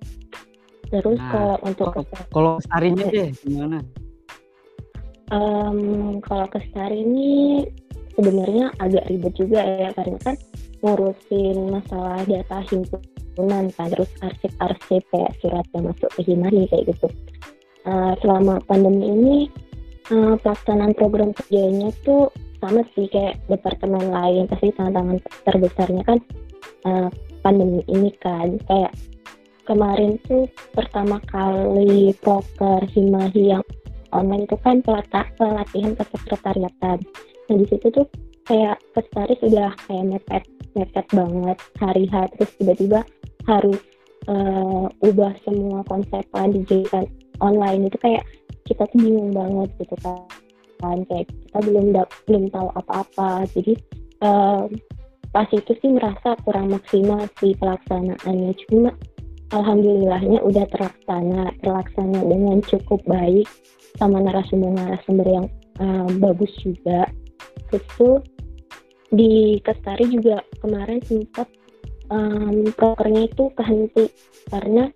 [0.87, 1.87] Terus Nah, kalau untuk
[2.31, 3.79] kalau- Kestarinya deh, gimana?
[5.33, 5.79] Em,
[6.21, 7.29] kalau ke Sari ini
[8.13, 10.35] sebenarnya agak ribet juga ya karena kan
[10.85, 17.09] ngurusin masalah data himpunan kan terus arsip-arsip kayak surat yang masuk ke Himani kayak gitu.
[17.85, 19.35] Eh, selama pandemi ini
[20.13, 22.29] eh, pelaksanaan program kerjanya tuh
[22.69, 26.19] sama sih kayak departemen lain pasti tantangan terbesarnya kan
[26.85, 27.09] eh,
[27.41, 28.57] pandemi ini kan.
[28.65, 28.93] Kayak
[29.65, 33.65] kemarin tuh pertama kali proker Himahi yang
[34.13, 36.99] online itu kan pelata, pelatihan kesekretariatan.
[37.49, 38.07] Nah di situ tuh
[38.45, 40.43] kayak Kestaris udah kayak mepet
[40.75, 42.99] mepet banget hari H terus tiba-tiba
[43.49, 43.79] harus
[44.29, 47.05] eh, ubah semua konsep kan dijadikan
[47.41, 47.89] online.
[47.89, 48.25] Itu kayak
[48.65, 50.44] kita tuh bingung banget gitu kan
[50.93, 53.73] kan kayak kita belum dap- belum tahu apa-apa jadi
[54.21, 54.63] eh,
[55.33, 58.91] pas itu sih merasa kurang maksimal sih pelaksanaannya cuma
[59.51, 63.47] alhamdulillahnya udah terlaksana terlaksana dengan cukup baik
[63.95, 65.47] sama narasumber-narasumber yang
[65.79, 67.07] um, bagus juga.
[67.71, 68.17] Terus tuh
[69.11, 71.47] di Kestari juga kemarin sempat
[72.11, 74.11] um, prokernya itu kehenti
[74.51, 74.91] karena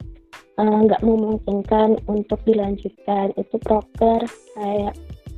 [0.60, 3.32] uh, nggak memungkinkan untuk dilanjutkan.
[3.40, 4.94] Itu proker kayak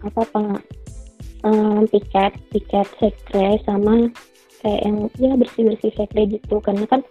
[0.06, 0.50] apa peng,
[1.46, 4.10] um, piket piket sekre sama
[4.62, 6.62] kayak yang ya bersih bersih sekre gitu.
[6.62, 7.02] Karena kan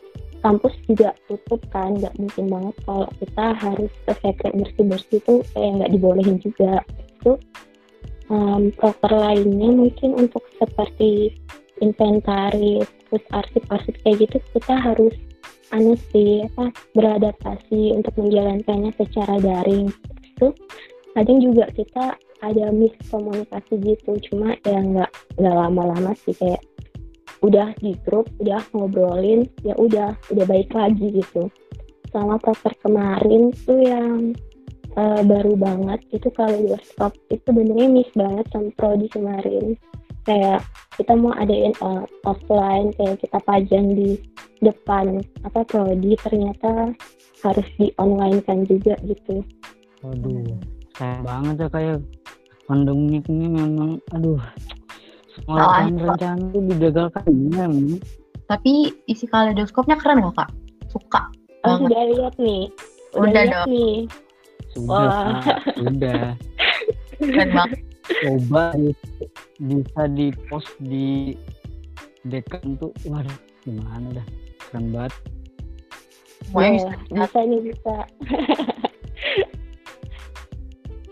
[0.40, 5.34] kampus juga tutup kan nggak mungkin banget kalau kita harus ke sekre bersih bersih itu
[5.54, 6.72] kayak nggak dibolehin juga.
[7.20, 7.32] Itu
[8.30, 11.34] um, proker lainnya mungkin untuk seperti
[11.80, 15.14] inventaris terus arsip-arsip kayak gitu kita harus
[15.70, 19.90] anu sih apa beradaptasi untuk menjalankannya secara daring.
[20.36, 20.54] Itu
[21.14, 24.16] kadang juga kita ada miskomunikasi gitu.
[24.30, 26.60] Cuma ya nggak nggak lama-lama sih kayak
[27.40, 31.48] udah di grup udah ngobrolin ya udah udah baik lagi gitu.
[32.10, 34.34] Sama proker kemarin tuh yang
[34.98, 37.12] eh, baru banget itu kalau di workshop.
[37.30, 39.78] Itu benernya miss banget sama prodi kemarin.
[40.28, 40.60] Kayak
[41.00, 44.20] kita mau adain eh, offline kayak kita pajang di
[44.60, 46.92] depan apa prodi ternyata
[47.40, 49.40] harus di online kan juga gitu.
[50.04, 50.60] Waduh,
[50.96, 51.98] sayang banget ya kayak
[52.70, 54.38] pandemi ini memang, aduh,
[55.34, 57.98] semua Salah, rencana-rencana itu digagalkan ya, memang.
[58.46, 60.54] Tapi isi kaleidoskopnya keren loh kak.
[60.86, 61.26] Suka
[61.66, 61.90] oh banget.
[61.90, 62.62] sudah lihat nih
[63.14, 63.66] udah, Udah lihat dong.
[63.74, 63.94] nih
[64.70, 65.42] Sudah, Wah.
[65.42, 66.22] Kak, sudah.
[67.18, 67.80] Keren banget.
[68.10, 68.64] Coba
[69.58, 71.34] bisa di post di
[72.26, 74.26] dekan tuh, waduh, gimana dah,
[74.70, 75.14] keren banget.
[76.46, 76.86] Semuanya bisa.
[76.86, 77.96] Wah, bisa nih bisa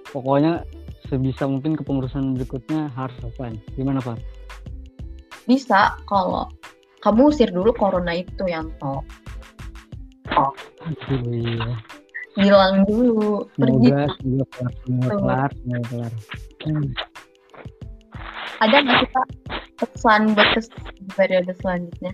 [0.08, 0.64] Pokoknya
[1.08, 3.56] sebisa mungkin kepengurusan berikutnya harus offline.
[3.74, 4.20] Gimana Pak?
[5.48, 6.48] Bisa kalau
[7.00, 9.00] kamu usir dulu corona itu yang to.
[10.32, 11.72] Aduh iya.
[12.38, 13.48] Hilang dulu.
[13.58, 13.88] Pergi.
[13.90, 16.12] Semoga semoga kelar, semoga kelar, semoga kelar.
[16.62, 16.90] Hmm.
[18.58, 19.28] Ada nggak kak
[19.78, 20.66] pesan buat kes
[20.98, 22.12] di periode selanjutnya?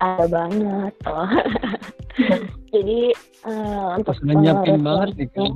[0.00, 1.30] ada banget oh.
[2.72, 3.00] jadi
[3.48, 5.52] eh, untuk pengurus banget nih kan.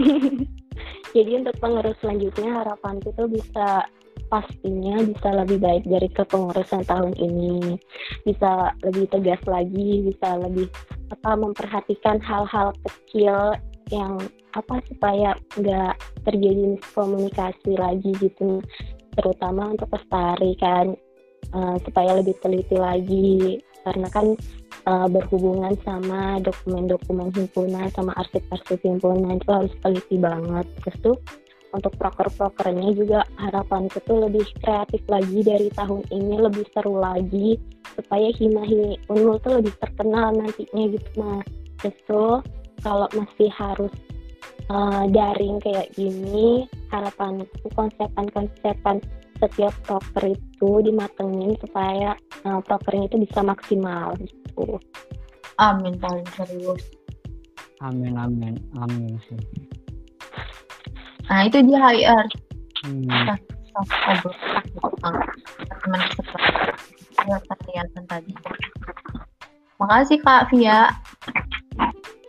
[1.16, 3.84] Jadi untuk pengurus selanjutnya harapan itu bisa
[4.30, 7.76] pastinya bisa lebih baik dari kepengurusan tahun ini.
[8.22, 10.70] Bisa lebih tegas lagi bisa lebih
[11.10, 13.58] apa memperhatikan hal-hal kecil
[13.90, 14.22] yang
[14.54, 18.62] apa supaya nggak terjadi miskomunikasi lagi gitu.
[19.18, 20.94] Terutama untuk lestari kan
[21.50, 24.26] eh, supaya lebih teliti lagi karena kan
[24.86, 30.66] eh, berhubungan sama dokumen-dokumen himpunan sama arsip-arsip himpunan itu harus teliti banget.
[30.84, 31.16] Terus tuh
[31.70, 37.58] untuk proker-prokernya juga harapanku tuh lebih kreatif lagi dari tahun ini lebih seru lagi.
[37.94, 41.46] Supaya Himahi Unmul tuh lebih terkenal nantinya gitu mas.
[41.80, 42.42] Justru
[42.80, 43.92] kalau masih harus
[44.72, 49.02] uh, daring kayak gini harapanku konsepan-konsepan
[49.40, 54.76] setiap proker itu dimatengin supaya uh, prokernya itu bisa maksimal gitu.
[55.56, 56.84] Amin paling serius.
[57.80, 59.40] Amin amin amin sih.
[61.28, 62.26] Nah itu dia HR.
[62.84, 63.36] Hmm.
[65.80, 68.32] teman kesempatan tadi.
[69.80, 70.92] Makasih Kak Via.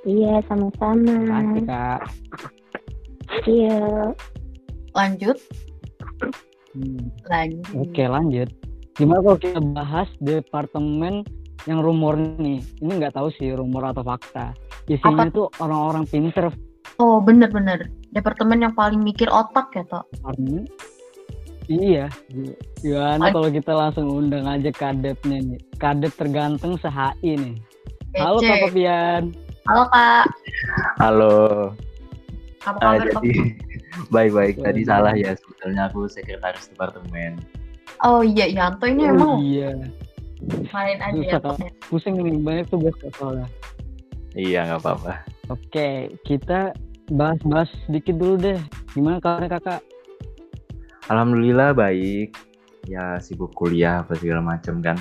[0.08, 1.16] Iya sama-sama.
[1.28, 2.00] Makasih Kak.
[3.48, 3.82] Iya.
[4.96, 5.38] Lanjut.
[6.76, 7.12] Hmm.
[7.28, 7.66] Lanjut.
[7.76, 8.50] Oke lanjut.
[8.96, 11.24] Gimana kalau kita bahas departemen
[11.68, 12.60] yang rumor nih?
[12.84, 14.56] Ini nggak tahu sih rumor atau fakta.
[14.88, 15.36] Isinya Apa?
[15.36, 16.52] tuh orang-orang pinter
[17.02, 17.90] Oh bener-bener.
[18.14, 20.04] Departemen yang paling mikir otak ya toh.
[20.12, 20.66] departemen.
[21.72, 22.12] Iya.
[22.84, 25.60] Gimana kalau kita langsung undang aja kadepnya nih?
[25.80, 27.56] Kadep terganteng se-HI nih.
[28.20, 28.44] Halo.
[28.44, 29.24] Kak Papian.
[29.66, 30.26] Halo Kak.
[31.00, 31.36] Halo.
[32.62, 33.24] Apa kabar Kak?
[33.24, 33.71] jadi
[34.10, 34.90] baik-baik tadi Baik.
[34.90, 37.40] salah ya sebetulnya aku sekretaris departemen.
[38.02, 39.72] Oh iya Yanto ini Oh, emang iya.
[40.74, 41.38] main aja ya.
[41.38, 41.60] Kak.
[41.86, 43.46] Pusing nih banyak tugas soalnya.
[44.34, 45.14] Iya nggak apa-apa.
[45.52, 46.72] Oke, kita
[47.12, 48.60] bahas-bahas sedikit dulu deh.
[48.96, 49.82] Gimana kabarnya kakak?
[51.12, 52.34] Alhamdulillah baik.
[52.88, 54.98] Ya sibuk kuliah apa segala macam kan.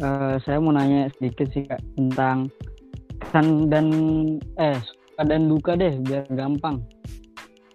[0.00, 2.50] Eh, saya mau nanya sedikit sih kak tentang
[3.22, 3.86] kesan dan
[4.58, 6.82] eh suka dan duka deh biar gampang.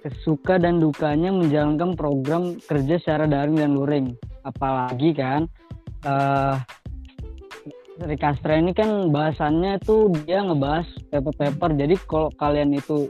[0.07, 4.15] Kesuka dan dukanya menjalankan program kerja secara daring dan luring.
[4.47, 5.51] Apalagi kan
[6.07, 6.55] eh
[7.97, 11.81] Rikastra ini kan bahasannya tuh dia ngebahas paper-paper.
[11.81, 13.09] Jadi kalau kalian itu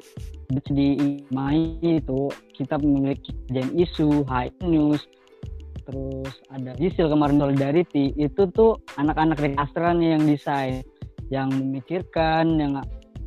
[0.71, 0.95] di
[1.27, 5.03] MAI itu kita memiliki kajian isu, high news,
[5.83, 10.87] terus ada Jisil kemarin Solidarity itu tuh anak-anak Rikastra nih yang desain,
[11.27, 12.79] yang memikirkan, yang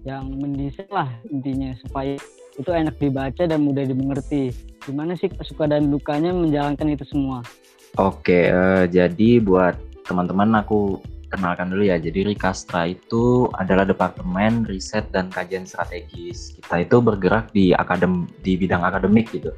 [0.08, 2.16] yang mendesain lah intinya supaya
[2.60, 4.52] itu enak dibaca dan mudah dimengerti.
[4.84, 7.40] Gimana sih suka dan dukanya menjalankan itu semua?
[7.98, 9.74] Oke, eh, jadi buat
[10.06, 11.96] teman-teman aku kenalkan dulu ya.
[11.96, 16.58] Jadi Rikastra itu adalah departemen riset dan kajian strategis.
[16.58, 19.54] Kita itu bergerak di akadem di bidang akademik gitu.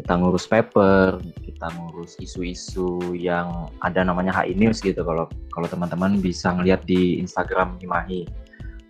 [0.00, 5.04] Kita ngurus paper, kita ngurus isu-isu yang ada namanya HI News gitu.
[5.04, 8.24] Kalau kalau teman-teman bisa ngeliat di Instagram Himahi.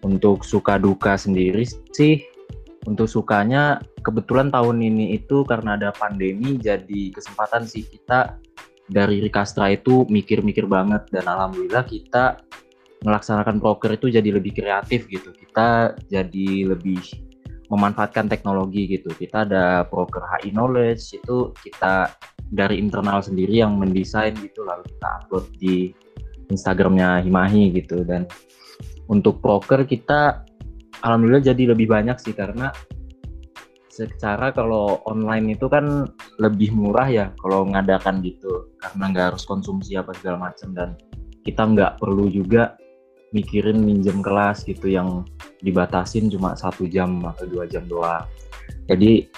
[0.01, 1.61] Untuk suka duka sendiri
[1.93, 2.25] sih,
[2.89, 8.41] untuk sukanya kebetulan tahun ini itu karena ada pandemi jadi kesempatan sih kita
[8.91, 12.41] dari Rikastra itu mikir-mikir banget dan alhamdulillah kita
[13.07, 15.33] melaksanakan proker itu jadi lebih kreatif gitu.
[15.33, 17.01] Kita jadi lebih
[17.71, 19.15] memanfaatkan teknologi gitu.
[19.15, 22.13] Kita ada proker HI Knowledge itu kita
[22.51, 25.95] dari internal sendiri yang mendesain gitu lalu kita upload di
[26.51, 28.27] Instagramnya Himahi gitu dan
[29.07, 30.43] untuk proker kita
[31.05, 32.73] alhamdulillah jadi lebih banyak sih karena
[33.91, 36.09] secara kalau online itu kan
[36.41, 38.71] lebih murah ya kalau ngadakan gitu.
[38.81, 40.97] Karena nggak harus konsumsi apa segala macam dan
[41.45, 42.81] kita nggak perlu juga
[43.37, 45.29] mikirin minjem kelas gitu yang
[45.61, 48.25] dibatasin cuma satu jam atau dua jam doang.
[48.89, 49.29] Jadi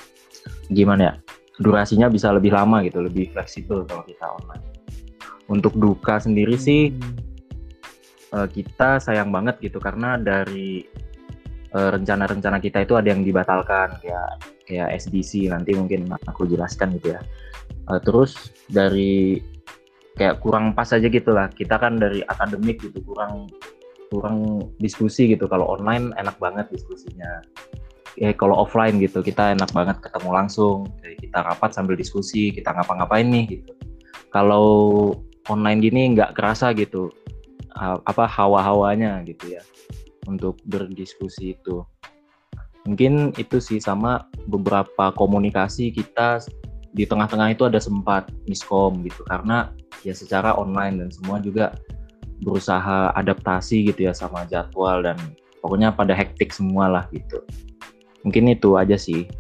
[0.70, 1.14] gimana ya
[1.58, 4.64] durasinya bisa lebih lama gitu lebih fleksibel kalau kita online.
[5.50, 6.94] Untuk duka sendiri sih
[8.30, 10.86] eh, kita sayang banget gitu karena dari
[11.72, 14.28] eh, rencana-rencana kita itu ada yang dibatalkan kayak
[14.68, 17.20] kayak SDC nanti mungkin aku jelaskan gitu ya.
[17.90, 19.40] Eh, terus dari
[20.16, 21.48] kayak kurang pas aja gitu lah.
[21.50, 23.48] Kita kan dari akademik gitu kurang
[24.12, 25.48] kurang diskusi gitu.
[25.48, 27.40] Kalau online enak banget diskusinya.
[28.20, 30.84] Ya kalau offline gitu kita enak banget ketemu langsung.
[31.00, 33.72] Kayak kita rapat sambil diskusi, kita ngapa-ngapain nih gitu.
[34.28, 34.68] Kalau
[35.48, 37.10] online gini nggak kerasa gitu
[37.80, 39.62] apa hawa-hawanya gitu ya
[40.26, 41.82] untuk berdiskusi itu.
[42.82, 46.42] Mungkin itu sih sama beberapa komunikasi kita
[46.92, 49.72] di tengah-tengah itu ada sempat miskom gitu karena
[50.04, 51.72] ya secara online dan semua juga
[52.42, 55.16] berusaha adaptasi gitu ya sama jadwal dan
[55.62, 57.38] pokoknya pada hektik semua lah gitu.
[58.26, 59.30] Mungkin itu aja sih.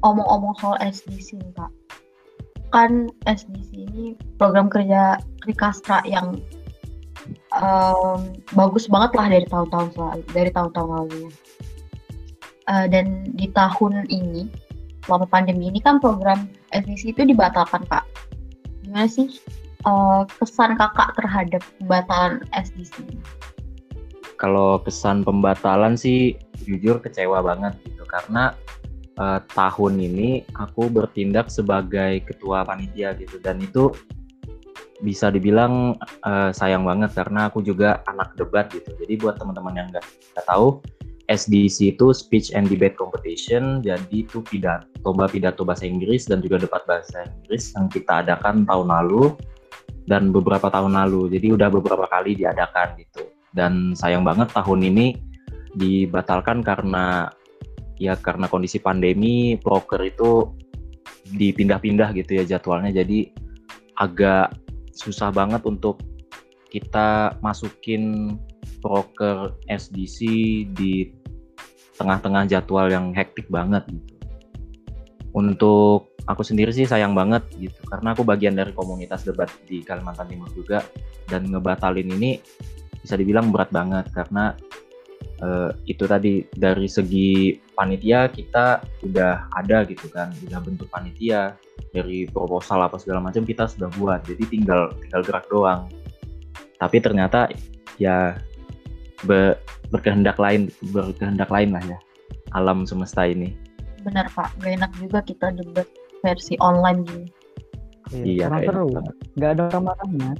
[0.00, 1.72] Omong-omong soal SDC nih Kak.
[2.72, 4.04] Kan SDC ini
[4.40, 6.40] program kerja Rikastra yang
[7.60, 8.20] em,
[8.54, 9.88] bagus banget lah dari tahun-tahun
[10.30, 11.24] dari tahun-tahun lalu.
[12.66, 14.50] Eh, dan di tahun ini,
[15.06, 18.04] selama pandemi ini kan program SDC itu dibatalkan Kak.
[18.82, 19.38] Gimana sih
[19.86, 23.06] eh, kesan kakak terhadap pembatalan SDC?
[24.36, 28.52] Kalau kesan pembatalan sih jujur kecewa banget gitu karena
[29.20, 33.92] uh, tahun ini aku bertindak sebagai ketua panitia gitu dan itu
[35.04, 38.92] bisa dibilang uh, sayang banget karena aku juga anak debat gitu.
[38.96, 40.80] Jadi buat teman-teman yang nggak tahu,
[41.26, 46.86] SDC itu Speech and Debate Competition, jadi itu pidato, pidato bahasa Inggris dan juga debat
[46.86, 49.34] bahasa Inggris yang kita adakan tahun lalu
[50.06, 51.34] dan beberapa tahun lalu.
[51.34, 53.26] Jadi udah beberapa kali diadakan gitu.
[53.50, 55.18] Dan sayang banget tahun ini
[55.74, 57.28] dibatalkan karena
[57.98, 60.54] ya karena kondisi pandemi, broker itu
[61.26, 62.94] dipindah-pindah gitu ya jadwalnya.
[62.94, 63.34] Jadi
[63.98, 64.65] agak
[64.96, 66.00] susah banget untuk
[66.72, 68.34] kita masukin
[68.82, 70.18] broker SDC
[70.74, 71.12] di
[71.96, 74.14] tengah-tengah jadwal yang hektik banget gitu.
[75.36, 80.26] Untuk aku sendiri sih sayang banget gitu karena aku bagian dari komunitas debat di Kalimantan
[80.26, 80.82] Timur juga
[81.30, 82.42] dan ngebatalin ini
[83.00, 84.58] bisa dibilang berat banget karena
[85.42, 91.56] uh, itu tadi dari segi panitia kita udah ada gitu kan udah bentuk panitia
[91.92, 95.88] dari proposal apa segala macam kita sudah buat jadi tinggal tinggal gerak doang.
[96.76, 97.48] Tapi ternyata
[97.96, 98.36] ya
[99.24, 99.56] be,
[99.88, 101.98] berkehendak lain berkehendak lain lah ya
[102.52, 103.56] alam semesta ini.
[104.04, 104.52] Benar pak.
[104.60, 105.88] Gak enak juga kita debat
[106.20, 107.28] versi online gini.
[108.14, 108.86] Iya, iya seru.
[108.86, 109.00] gitu.
[109.34, 110.30] nggak ada orang marahnya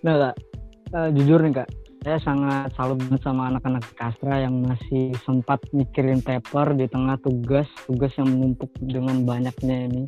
[0.00, 0.34] nah kak
[0.96, 1.68] uh, jujur nih kak
[2.00, 7.68] saya sangat salut banget sama anak-anak Kastra yang masih sempat mikirin paper di tengah tugas
[7.84, 10.04] tugas yang menumpuk dengan banyaknya ini.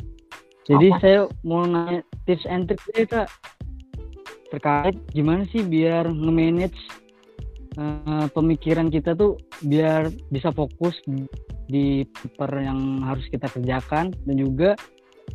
[0.65, 0.99] Jadi Apa?
[1.05, 3.29] saya mau nanya tips and trick ya kak
[4.49, 6.77] terkait gimana sih biar nge-manage
[7.77, 10.97] uh, pemikiran kita tuh biar bisa fokus
[11.69, 14.77] di paper yang harus kita kerjakan dan juga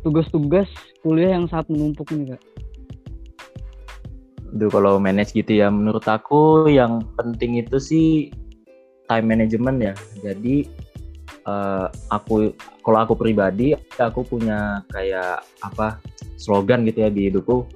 [0.02, 0.66] tugas-tugas
[1.06, 2.42] kuliah yang sangat menumpuk nih kak.
[4.48, 8.08] Duh, kalau manage gitu ya, menurut aku yang penting itu sih
[9.08, 9.94] time management ya.
[10.24, 10.64] Jadi
[11.44, 16.00] uh, aku kalau aku pribadi aku punya kayak apa
[16.40, 17.68] slogan gitu ya di hidupku.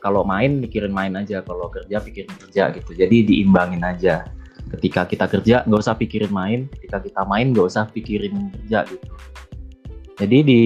[0.00, 2.90] Kalau main mikirin main aja, kalau kerja pikirin kerja gitu.
[2.96, 4.24] Jadi diimbangin aja.
[4.70, 9.12] Ketika kita kerja nggak usah pikirin main, ketika kita main nggak usah pikirin kerja gitu.
[10.16, 10.62] Jadi di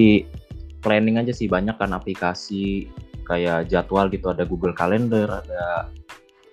[0.85, 2.87] planning aja sih banyak kan aplikasi
[3.25, 5.89] kayak jadwal gitu ada Google Calendar ada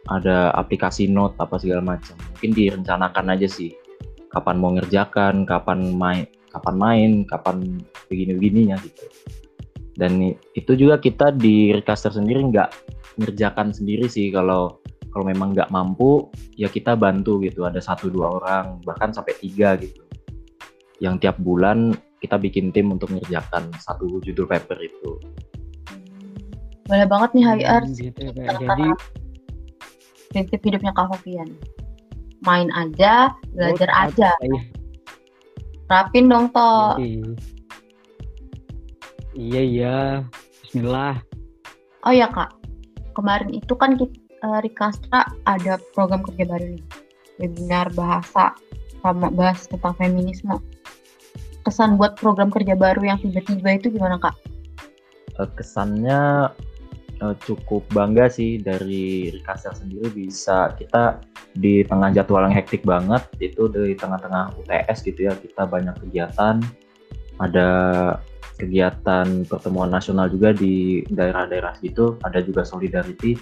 [0.10, 2.18] ada aplikasi note apa segala macam.
[2.34, 3.76] Mungkin direncanakan aja sih
[4.32, 7.80] kapan mau ngerjakan kapan main kapan main kapan
[8.10, 9.06] begini begininya gitu.
[9.94, 12.70] Dan itu juga kita di recaster sendiri nggak
[13.22, 14.32] ngerjakan sendiri sih.
[14.34, 14.82] Kalau
[15.12, 17.68] kalau memang nggak mampu ya kita bantu gitu.
[17.68, 20.02] Ada satu dua orang bahkan sampai tiga gitu.
[21.04, 25.18] Yang tiap bulan kita bikin tim untuk mengerjakan satu judul paper itu
[26.92, 28.88] boleh banget nih HR hmm, gitu, ya, jadi
[30.28, 31.50] prinsip hidupnya Kak Fabian.
[32.44, 34.32] Main aja, belajar oh, aja.
[35.88, 37.00] Rapin dong, toh.
[39.32, 40.00] Iya, iya.
[40.68, 41.24] Bismillah.
[42.04, 42.60] Oh ya, Kak.
[43.16, 46.84] Kemarin itu kan kita, uh, Rikastra ada program kerja baru nih.
[47.40, 48.52] Webinar bahasa
[49.00, 50.60] sama bahas tentang feminisme.
[51.64, 54.34] Kesan buat program kerja baru yang tiba-tiba itu gimana, Kak?
[55.38, 56.50] Eh, kesannya
[57.22, 61.22] uh, cukup bangga sih dari Rikaser sendiri bisa kita
[61.56, 66.60] di tengah jadwal yang hektik banget itu di tengah-tengah UTS gitu ya kita banyak kegiatan.
[67.42, 67.70] Ada
[68.60, 73.38] kegiatan pertemuan nasional juga di daerah-daerah gitu ada juga solidarity.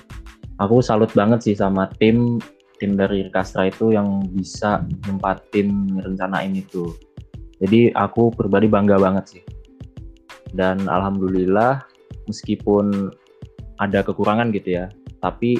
[0.59, 2.39] Aku salut banget sih sama tim
[2.79, 6.95] tim dari Rikastra itu yang bisa nempatin rencanain itu
[7.59, 9.43] jadi aku pribadi bangga banget sih.
[10.55, 11.83] Dan alhamdulillah
[12.25, 13.11] meskipun
[13.79, 14.85] ada kekurangan gitu ya.
[15.23, 15.59] Tapi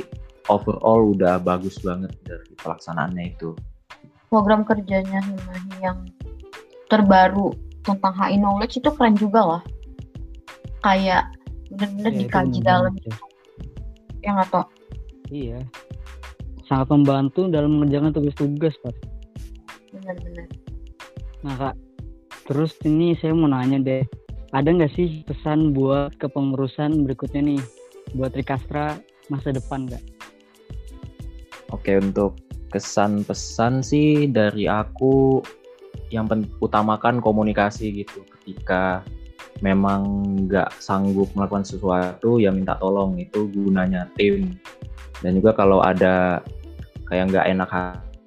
[0.52, 3.56] overall udah bagus banget dari pelaksanaannya itu.
[4.30, 6.00] Program kerjanya Himahi yang
[6.90, 7.54] terbaru
[7.86, 9.64] tentang HI knowledge itu keren juga loh
[10.84, 11.28] kayak
[11.70, 13.16] bener-bener ya, dikaji dalam ya.
[14.26, 14.64] yang atau
[15.30, 15.60] iya.
[16.66, 18.96] Sangat membantu dalam mengerjakan tugas-tugas pak.
[19.94, 20.48] Benar-benar
[21.40, 21.76] nah kak
[22.52, 24.04] terus ini saya mau nanya deh.
[24.50, 27.62] Ada nggak sih pesan buat kepengurusan berikutnya nih
[28.16, 28.98] buat Rikastra
[29.30, 30.04] masa depan nggak?
[31.70, 32.38] Oke untuk
[32.74, 35.42] kesan pesan sih dari aku
[36.10, 36.30] yang
[36.62, 38.26] utamakan komunikasi gitu.
[38.40, 39.06] Ketika
[39.62, 43.18] memang nggak sanggup melakukan sesuatu ya minta tolong.
[43.22, 44.58] Itu gunanya tim.
[45.22, 46.42] Dan juga kalau ada
[47.10, 47.70] kayak nggak enak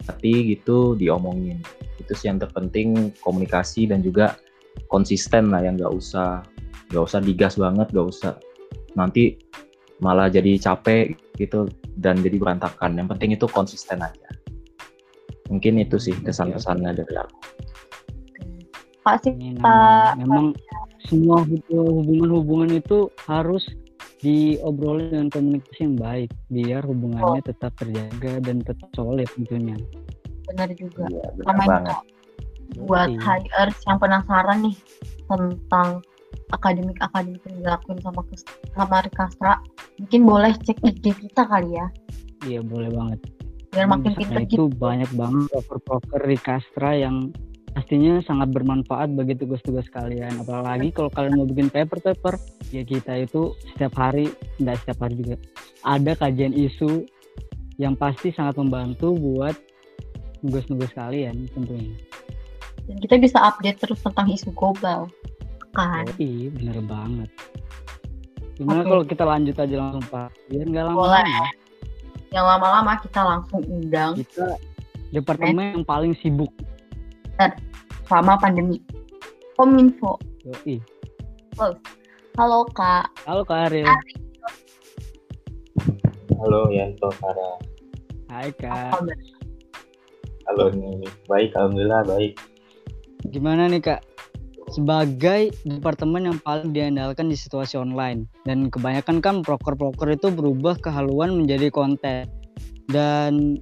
[0.06, 1.62] hati gitu diomongin.
[1.98, 4.38] Itu sih yang terpenting komunikasi dan juga
[4.90, 6.42] konsisten lah yang nggak usah
[6.92, 8.34] nggak usah digas banget nggak usah.
[8.94, 9.40] Nanti
[10.02, 12.98] malah jadi capek gitu dan jadi berantakan.
[12.98, 14.28] Yang penting itu konsisten aja.
[15.46, 17.38] Mungkin itu sih kesan-pesannya dari aku.
[19.02, 19.26] Pak.
[20.18, 20.54] Memang
[21.06, 23.66] semua hub- hubungan-hubungan itu harus
[24.22, 29.74] diobrolin dengan komunikasi yang baik biar hubungannya tetap terjaga dan tetap solid tentunya.
[30.46, 31.06] benar juga.
[31.10, 31.96] Iya, benar Sama banget.
[32.86, 34.76] buat hires yang penasaran nih
[35.26, 35.88] tentang
[36.52, 38.20] akademik-akademik yang dilakuin sama
[38.76, 39.52] sama Rikastra,
[39.98, 41.86] mungkin boleh cek IG kita kali ya,
[42.46, 43.20] Iya boleh banget.
[43.72, 44.76] biar makin Di sana pinter itu gitu.
[44.76, 47.32] banyak banget proker-proker di Kastra yang
[47.72, 50.44] pastinya sangat bermanfaat bagi tugas-tugas kalian.
[50.44, 52.36] Apalagi kalau kalian mau bikin paper-paper,
[52.68, 54.28] ya kita itu setiap hari,
[54.60, 55.36] enggak setiap hari juga,
[55.88, 57.08] ada kajian isu
[57.80, 59.56] yang pasti sangat membantu buat
[60.44, 61.96] tugas-tugas kalian tentunya.
[62.84, 65.08] Dan kita bisa update terus tentang isu global,
[65.72, 66.04] kan?
[66.16, 67.30] Iya, bener banget.
[68.56, 68.88] Gimana Oke.
[68.92, 70.28] kalau kita lanjut aja langsung Pak?
[70.46, 71.24] Biar nggak lama Boleh.
[71.24, 71.46] lama.
[72.32, 74.56] Yang lama-lama kita langsung undang Kita
[75.12, 76.52] departemen yang paling sibuk.
[78.06, 78.78] selama pandemi.
[79.56, 80.20] Kominfo.
[80.44, 80.78] Yoi.
[82.36, 83.08] Halo Kak.
[83.28, 83.88] Halo Kak Ariel.
[86.38, 87.56] Halo Yanto Farah.
[88.30, 89.00] Hai Kak.
[90.48, 92.34] Halo nih, baik alhamdulillah baik.
[93.30, 94.00] Gimana nih Kak?
[94.72, 100.88] Sebagai departemen yang paling diandalkan di situasi online dan kebanyakan kan proker-proker itu berubah ke
[100.88, 102.24] haluan menjadi konten
[102.88, 103.60] dan,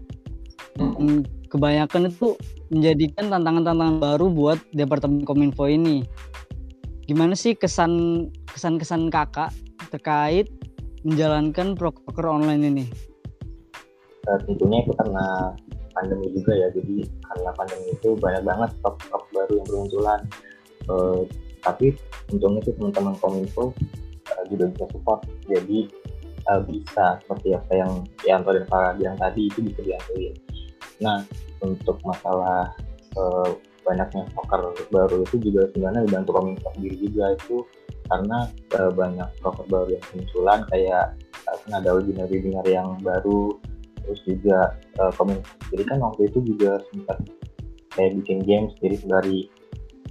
[0.79, 2.39] dan kebanyakan itu
[2.71, 6.07] menjadikan tantangan-tantangan baru buat departemen kominfo ini.
[7.11, 9.51] Gimana sih kesan kesan-kesan kakak
[9.91, 10.47] terkait
[11.03, 12.87] menjalankan proker online ini?
[14.31, 15.51] Eh, tentunya itu karena
[15.91, 20.21] pandemi juga ya, jadi karena pandemi itu banyak banget stok-stok baru yang bermunculan.
[20.91, 21.23] Eh,
[21.61, 21.95] tapi
[22.33, 23.71] untungnya sih teman-teman kominfo
[24.27, 25.87] eh, juga bisa support, jadi
[26.51, 27.93] eh, bisa seperti apa yang
[28.27, 30.35] Yanto dan Farah bilang tadi itu bisa diambilin.
[31.05, 31.23] Nah
[31.63, 32.75] untuk masalah
[33.15, 33.51] eh,
[33.85, 37.57] banyaknya poker baru itu juga sebenarnya dibantu kominfo sendiri juga itu
[38.11, 38.39] karena
[38.77, 41.05] eh, banyak poker baru yang munculan kayak
[41.49, 43.57] eh, kan ada webinar-webinar yang baru
[44.05, 47.19] terus juga eh, kominfo jadi kan waktu itu juga sempat
[47.97, 49.49] kayak bikin games jadi dari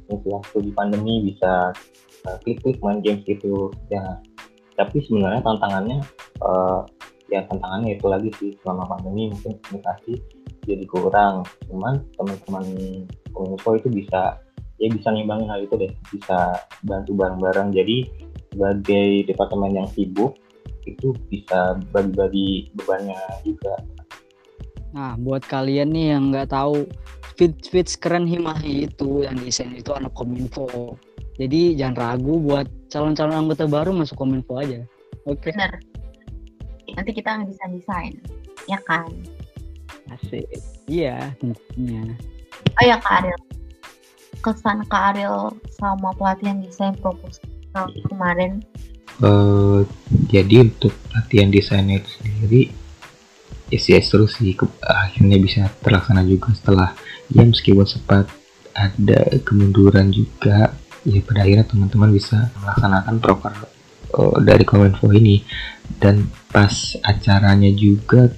[0.10, 1.74] waktu di pandemi bisa
[2.26, 3.70] eh, klik-klik main games gitu.
[3.94, 4.18] Ya
[4.80, 6.00] tapi sebenarnya tantangannya
[6.42, 6.82] eh,
[7.30, 10.14] ya tantangannya itu lagi sih selama pandemi mungkin komunikasi
[10.66, 11.46] jadi kurang.
[11.70, 12.66] Cuman teman-teman
[13.34, 14.42] kominfo itu bisa
[14.80, 16.58] ya bisa nimbangin hal itu deh bisa
[16.88, 17.76] bantu bareng-bareng.
[17.76, 18.08] Jadi
[18.50, 20.40] sebagai departemen yang sibuk
[20.88, 23.78] itu bisa bagi-bagi bebannya juga
[24.90, 26.90] Nah, buat kalian nih yang nggak tahu
[27.38, 30.98] feeds keren Himahi itu yang desain itu anak kominfo.
[31.40, 34.84] Jadi jangan ragu buat calon-calon anggota baru masuk kominfo aja.
[35.24, 35.80] Oke, Bener.
[36.90, 38.18] Nanti kita bisa desain,
[38.66, 39.08] ya kan?
[40.10, 40.42] asik.
[40.90, 42.18] Iya, tentunya.
[42.82, 43.42] Oh ya Kak Ariel.
[44.42, 47.46] Kesan Kak Ariel sama pelatihan desain proposal
[48.10, 48.66] kemarin
[49.20, 49.82] Eh,
[50.32, 52.62] jadi untuk latihan desainnya itu sendiri
[53.78, 56.90] sih ke- akhirnya bisa terlaksana juga setelah
[57.30, 58.26] ya meskipun sempat
[58.74, 60.74] ada kemunduran juga
[61.06, 63.54] ya pada akhirnya teman-teman bisa melaksanakan proker
[64.18, 65.44] eh, dari Kominfo ini.
[65.90, 68.30] Dan pas acaranya juga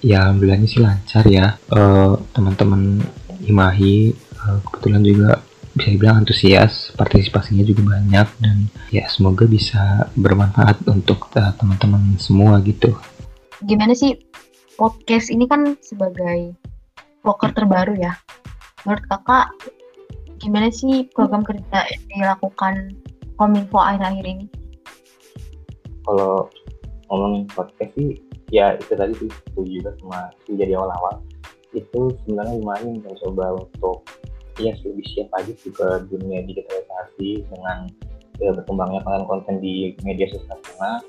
[0.00, 3.00] ya alhamdulillahnya sih lancar ya Eh, teman-teman
[3.44, 5.30] Himahi eh, kebetulan juga
[5.76, 12.56] bisa dibilang antusias partisipasinya juga banyak dan ya semoga bisa bermanfaat untuk uh, teman-teman semua
[12.64, 12.96] gitu.
[13.60, 14.16] Gimana sih
[14.76, 16.54] podcast ini kan sebagai
[17.24, 18.14] poker terbaru ya.
[18.84, 19.50] Menurut kakak
[20.38, 22.94] gimana sih program kerja dilakukan
[23.36, 24.46] Kominfo akhir-akhir ini?
[26.06, 26.48] kalau
[27.10, 28.22] ngomongin podcast sih
[28.54, 31.22] ya itu tadi sih setuju juga sama jadi awal-awal
[31.74, 34.06] itu sebenarnya lumayan mencoba untuk
[34.56, 37.90] ya lebih siap aja sih ke dunia digitalisasi dengan
[38.40, 41.02] ya, berkembangnya konten-konten di media sosial karena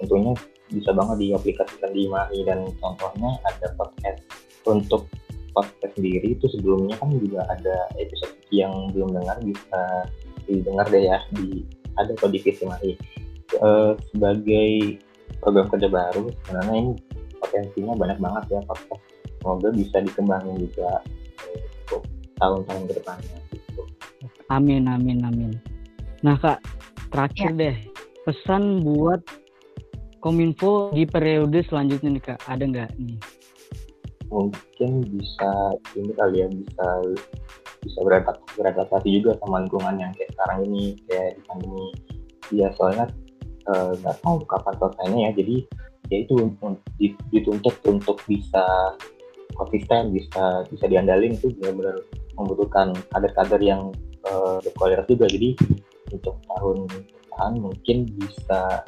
[0.00, 0.32] tentunya
[0.70, 4.22] bisa banget diaplikasikan di Imani dan contohnya ada podcast
[4.66, 5.06] untuk
[5.54, 6.36] podcast sendiri.
[6.36, 9.80] Itu sebelumnya kan juga ada episode yang belum dengar bisa
[10.46, 11.62] didengar deh ya di
[11.96, 12.92] ada di Imani
[13.54, 14.98] Eh, sebagai
[15.38, 16.92] program kerja baru sebenarnya ini
[17.38, 19.02] potensinya banyak banget ya podcast
[19.38, 20.90] semoga bisa dikembangin juga
[21.46, 22.02] eh, untuk
[22.42, 23.82] tahun-tahun ke depannya gitu.
[24.50, 25.52] Amin, amin, amin.
[26.26, 26.58] Nah kak,
[27.14, 27.76] terakhir deh.
[28.26, 29.22] Pesan buat
[30.20, 33.18] kominfo di periode selanjutnya nih kak, ada nggak nih?
[34.30, 35.50] mungkin bisa
[35.94, 36.86] ini kali ya bisa
[37.86, 41.86] bisa beradaptasi, beradaptasi juga sama lingkungan yang kayak sekarang ini kayak di pandemi.
[42.54, 43.06] Ya soalnya
[43.70, 45.30] eh, nggak tahu kapan selesainya ya.
[45.38, 45.56] Jadi
[46.10, 48.64] ya itu un- di- dituntut untuk bisa
[49.54, 51.38] konsisten bisa bisa diandalin.
[51.38, 52.02] Itu benar-benar
[52.36, 53.88] membutuhkan kader-kader yang
[54.28, 55.24] uh, berkualitas juga.
[55.30, 55.56] Jadi
[56.12, 58.84] untuk tahun depan mungkin bisa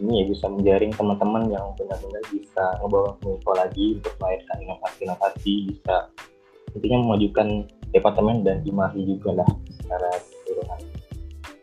[0.00, 5.96] ini ya bisa menjaring teman-teman yang benar-benar bisa ngebawa info lagi untuk melahirkan inovasi-inovasi bisa
[6.74, 7.48] intinya memajukan
[7.94, 10.80] departemen dan Imahi juga lah secara keseluruhan.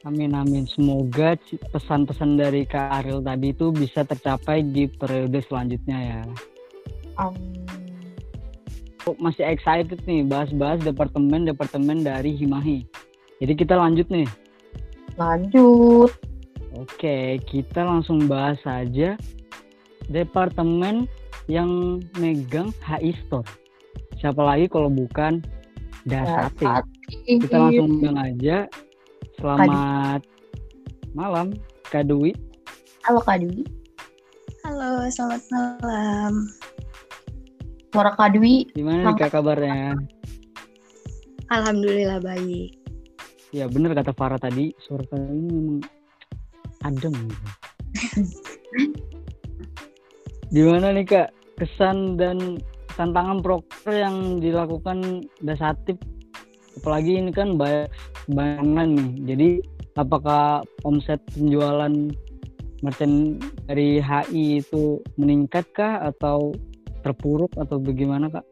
[0.07, 0.63] Amin amin.
[0.65, 1.37] Semoga
[1.75, 6.21] pesan-pesan dari Kak Ariel tadi itu bisa tercapai di periode selanjutnya ya.
[7.19, 7.67] Amin.
[9.19, 12.87] Masih excited nih bahas-bahas departemen-departemen dari Himahi.
[13.43, 14.29] Jadi kita lanjut nih.
[15.19, 16.30] Lanjut.
[16.71, 19.19] Oke, kita langsung bahas saja
[20.07, 21.03] departemen
[21.51, 23.47] yang megang HI Store.
[24.23, 25.43] Siapa lagi kalau bukan
[26.07, 26.63] Dasati.
[27.27, 28.71] Kita langsung undang aja.
[29.35, 31.11] Selamat Kadi.
[31.11, 31.47] malam,
[31.91, 32.31] Kak Dwi.
[33.03, 33.67] Halo Kak Dwi.
[34.63, 36.33] Halo, selamat malam.
[37.91, 38.71] Suara Kak Dwi.
[38.71, 39.99] Gimana nih Kak kabarnya?
[41.51, 42.79] Alhamdulillah baik.
[43.51, 46.00] Ya bener kata Farah tadi, suara Kak ini memang
[46.85, 47.47] adem gitu.
[50.55, 52.59] Gimana nih Kak, kesan dan
[52.99, 55.95] tantangan proker yang dilakukan Dasatip
[56.79, 57.91] apalagi ini kan banyak
[58.31, 59.49] banyak nih jadi
[59.99, 61.91] apakah omset penjualan
[62.81, 66.55] merchant dari HI itu meningkatkah atau
[67.05, 68.45] terpuruk atau bagaimana kak?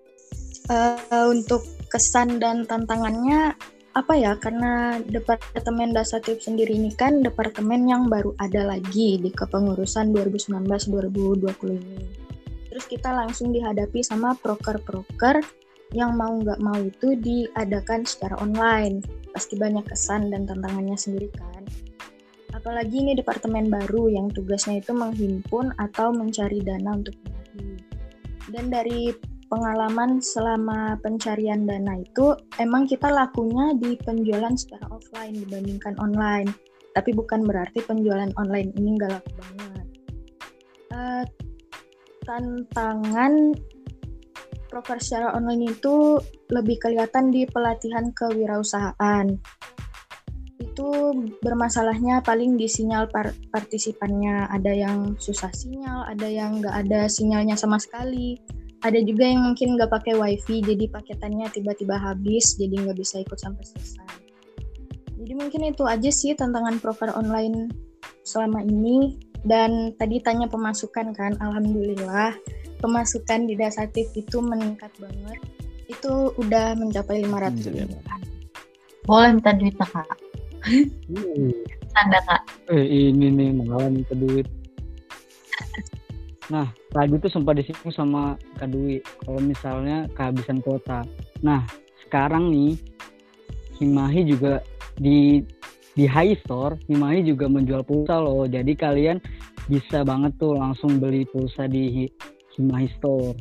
[0.70, 3.58] Uh, untuk kesan dan tantangannya
[3.98, 10.14] apa ya karena departemen Dasatip sendiri ini kan departemen yang baru ada lagi di kepengurusan
[10.14, 12.06] 2019-2020 ini.
[12.70, 15.42] Terus kita langsung dihadapi sama proker-proker
[15.98, 19.02] yang mau nggak mau itu diadakan secara online.
[19.34, 21.66] Pasti banyak kesan dan tantangannya sendiri kan.
[22.54, 27.18] Apalagi ini departemen baru yang tugasnya itu menghimpun atau mencari dana untuk.
[28.50, 29.14] Dan dari
[29.50, 36.54] pengalaman selama pencarian dana itu, emang kita lakunya di penjualan secara offline dibandingkan online.
[36.94, 39.88] Tapi bukan berarti penjualan online ini nggak laku banget.
[40.90, 41.24] Uh,
[42.26, 43.58] tantangan
[44.70, 46.22] proker secara online itu
[46.54, 49.34] lebih kelihatan di pelatihan kewirausahaan.
[50.62, 50.90] Itu
[51.42, 54.46] bermasalahnya paling di sinyal par partisipannya.
[54.54, 58.38] Ada yang susah sinyal, ada yang nggak ada sinyalnya sama sekali.
[58.80, 63.36] Ada juga yang mungkin nggak pakai wifi, jadi paketannya tiba-tiba habis, jadi nggak bisa ikut
[63.36, 64.08] sampai selesai.
[65.20, 67.68] Jadi mungkin itu aja sih tantangan proker online
[68.24, 69.20] selama ini.
[69.40, 72.36] Dan tadi tanya pemasukan kan, alhamdulillah
[72.84, 75.40] pemasukan di Dasatif itu meningkat banget.
[75.88, 78.00] Itu udah mencapai 500 ribu.
[79.08, 80.08] Boleh minta duit kak?
[81.96, 82.42] Tanda kak.
[82.72, 84.48] Eh ini nih malah minta duit.
[86.50, 91.06] Nah, tadi tuh sempat disinggung sama Kak Dwi kalau misalnya kehabisan kuota.
[91.46, 91.62] Nah,
[92.06, 92.74] sekarang nih
[93.78, 94.60] Himahi juga
[94.98, 95.46] di
[95.94, 98.50] di High Store, Himahi juga menjual pulsa loh.
[98.50, 99.22] Jadi kalian
[99.70, 102.10] bisa banget tuh langsung beli pulsa di
[102.58, 103.38] Cimahi Store.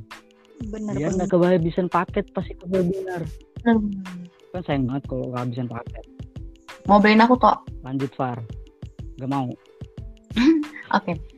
[0.68, 3.24] Bener Biar nggak kehabisan paket pasti kehabisan.
[3.64, 3.88] Hmm.
[4.52, 6.04] Kan sayang banget kalau kehabisan paket.
[6.84, 7.56] Mau beliin aku toh?
[7.84, 8.40] Lanjut Far.
[9.16, 9.48] Gak mau.
[10.96, 11.14] Oke.
[11.14, 11.38] okay.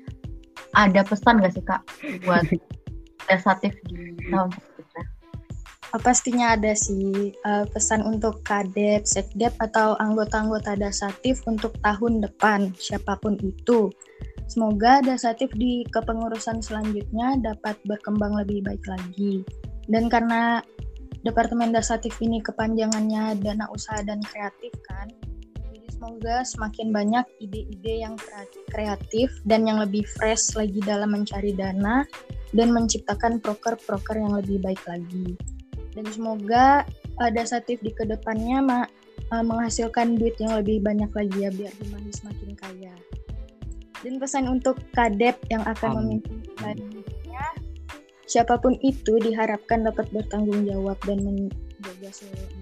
[0.75, 1.83] Ada pesan gak sih kak
[2.25, 2.47] buat
[3.31, 5.05] desatif di tahun selanjutnya?
[5.91, 13.19] Pastinya ada sih uh, pesan untuk kadep, sekdep atau anggota-anggota dasatif untuk tahun depan siapa
[13.19, 13.91] pun itu
[14.51, 19.47] Semoga Dasatif di kepengurusan selanjutnya dapat berkembang lebih baik lagi.
[19.87, 20.59] Dan karena
[21.23, 25.07] Departemen Dasatif ini kepanjangannya dana usaha dan kreatif kan,
[26.01, 28.17] semoga semakin banyak ide-ide yang
[28.73, 32.09] kreatif dan yang lebih fresh lagi dalam mencari dana
[32.57, 35.37] dan menciptakan proker-proker yang lebih baik lagi.
[35.93, 36.89] Dan semoga
[37.21, 38.79] uh, Dasatif di ke depannya ma
[39.29, 42.95] uh, menghasilkan duit yang lebih banyak lagi ya biar Himahi semakin kaya
[44.01, 47.45] dan pesan untuk kadep yang akan memimpin selanjutnya
[48.25, 52.60] siapa pun itu diharapkan dapat bertanggung jawab dan menjaga seluruh.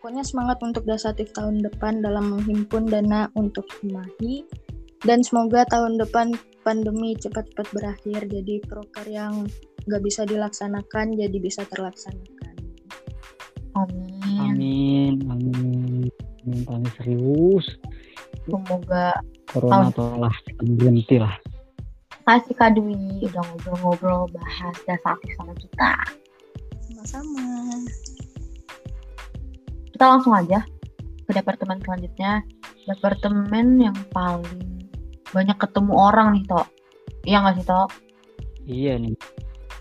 [0.00, 4.48] Pokoknya semangat untuk Dasatif tahun depan dalam menghimpun dana untuk Himahi
[5.04, 6.32] dan semoga tahun depan
[6.64, 9.44] pandemi cepat-cepat berakhir jadi proker yang
[9.84, 12.54] nggak bisa dilaksanakan jadi bisa terlaksanakan.
[13.76, 14.40] Amin.
[14.40, 15.12] Amin.
[15.28, 16.08] Amin.
[16.48, 16.88] Amin.
[16.96, 17.68] serius.
[18.48, 19.20] Semoga
[19.52, 20.32] corona tolak
[20.64, 21.36] berhenti lah
[22.30, 25.90] kasih Kak Dwi udah ngobrol-ngobrol bahas dasar sama kita
[26.86, 27.42] sama-sama
[30.00, 30.64] kita langsung aja
[31.28, 32.40] ke departemen selanjutnya
[32.88, 34.88] departemen yang paling
[35.28, 36.64] banyak ketemu orang nih Tok
[37.28, 37.90] iya nggak sih Tok?
[38.64, 39.12] iya nih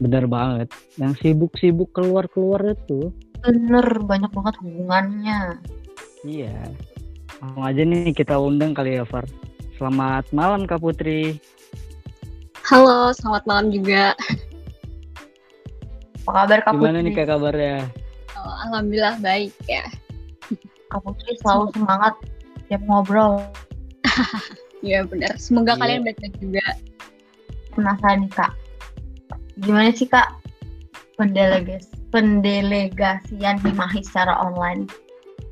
[0.04, 0.68] bener banget
[1.00, 5.56] yang sibuk-sibuk keluar-keluar itu bener banyak banget hubungannya
[6.28, 6.68] Iya.
[7.40, 9.24] Langsung aja nih kita undang kali ya, Far.
[9.80, 11.40] Selamat malam Kak Putri.
[12.68, 14.12] Halo, selamat malam juga.
[16.28, 17.08] Apa kabar Kak Gimana Putri?
[17.08, 17.78] nih Kak kabarnya?
[18.36, 19.88] Oh, Alhamdulillah baik ya.
[20.90, 22.14] Kak Putri selalu semangat
[22.68, 23.42] tiap ngobrol.
[24.80, 25.36] Iya benar.
[25.36, 25.80] Semoga Iya.
[25.84, 26.64] kalian baik-baik juga.
[27.76, 28.52] Penasaran nih Kak.
[29.60, 30.40] Gimana sih Kak
[31.20, 34.88] pendelegas pendelegasian Himahi secara online?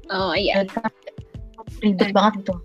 [0.07, 0.87] Oh iya, kan
[1.83, 2.55] ribet banget itu.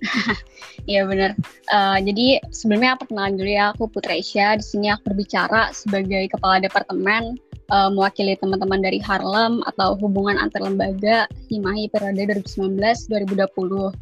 [0.90, 1.36] iya benar.
[1.68, 4.56] Eh, jadi sebelumnya perkenalan dulu ya, aku Putra Isya.
[4.56, 7.36] Di sini aku berbicara sebagai kepala departemen
[7.68, 13.92] eh, mewakili teman-teman dari Harlem atau hubungan antar lembaga Himahi periode 2019-2020.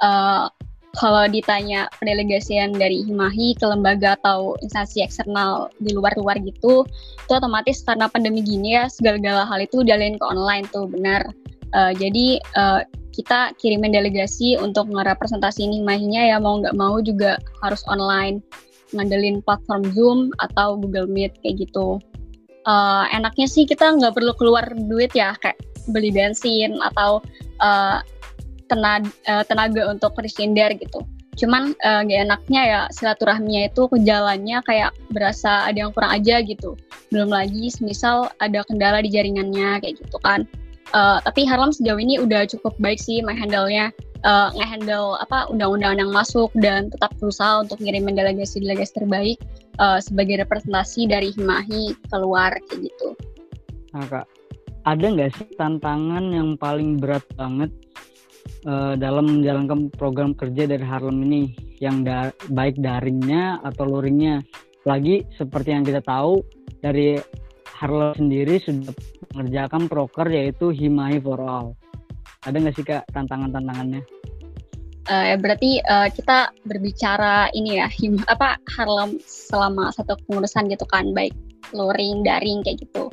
[0.00, 0.46] Eh,
[0.98, 7.86] kalau ditanya pendelegasian dari Himahi ke lembaga atau instansi eksternal di luar-luar gitu, itu otomatis
[7.86, 11.22] karena pandemi gini ya segala-gala hal itu dialihin ke online tuh benar.
[11.70, 12.80] Eh, jadi eh,
[13.14, 18.42] kita kirimin delegasi untuk ngerepresentasiin Himahinya ya mau nggak mau juga harus online
[18.90, 22.02] ngandelin platform Zoom atau Google Meet kayak gitu.
[22.60, 25.56] Eh, enaknya sih kita nggak perlu keluar duit ya kayak
[25.88, 27.24] beli bensin atau
[27.60, 27.98] eh,
[28.68, 29.10] tenaga,
[29.48, 31.02] tenaga untuk bersinder gitu.
[31.40, 36.76] Cuman eh, nggak enaknya ya silaturahminya itu kejalannya kayak berasa ada yang kurang aja gitu.
[37.08, 40.44] Belum lagi misal ada kendala di jaringannya kayak gitu kan.
[40.90, 43.94] Eh, tapi Harlem sejauh ini udah cukup baik sih menghandle-nya
[44.24, 49.38] eh, ngehandle apa undang-undang yang masuk dan tetap berusaha untuk ngirimin delegasi-delegasi terbaik
[49.80, 53.08] eh, sebagai representasi dari Himahi keluar kayak gitu.
[53.90, 54.26] Nah, Kak,
[54.86, 57.70] ada nggak sih tantangan yang paling berat banget
[58.68, 61.42] eh, dalam menjalankan program kerja dari Harlem ini
[61.80, 64.44] yang da- baik daringnya atau luringnya?
[64.88, 66.40] Lagi seperti yang kita tahu
[66.80, 67.20] dari
[67.76, 68.92] Harlem sendiri sudah
[69.32, 71.79] mengerjakan proker yaitu Himahi for All.
[72.48, 74.02] Ada nggak sih kak tantangan-tantangannya?
[75.10, 81.10] Eh, berarti eh, kita berbicara ini ya him apa Harlem selama satu pengurusan gitu kan
[81.12, 81.34] baik
[81.74, 83.10] luring daring kayak gitu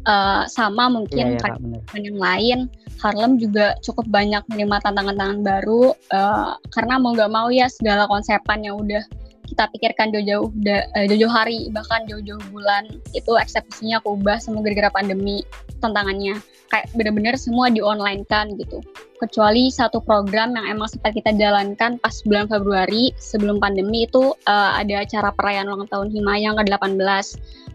[0.00, 1.60] Eh, sama mungkin ya kan
[1.92, 2.58] kak yang lain
[3.04, 8.64] Harlem juga cukup banyak menerima tantangan-tantangan baru eh, karena mau nggak mau ya segala konsepan
[8.64, 9.04] yang udah
[9.50, 14.90] kita pikirkan jauh-jauh eh, jauh-jauh hari bahkan jauh-jauh bulan itu eksekusinya aku ubah semua gara-gara
[14.94, 15.42] pandemi
[15.82, 16.38] tantangannya.
[16.70, 18.78] Kayak bener-bener semua di online kan gitu.
[19.18, 24.70] Kecuali satu program yang emang sempat kita jalankan pas bulan Februari sebelum pandemi itu eh,
[24.78, 27.02] ada acara perayaan ulang tahun Hima yang ke-18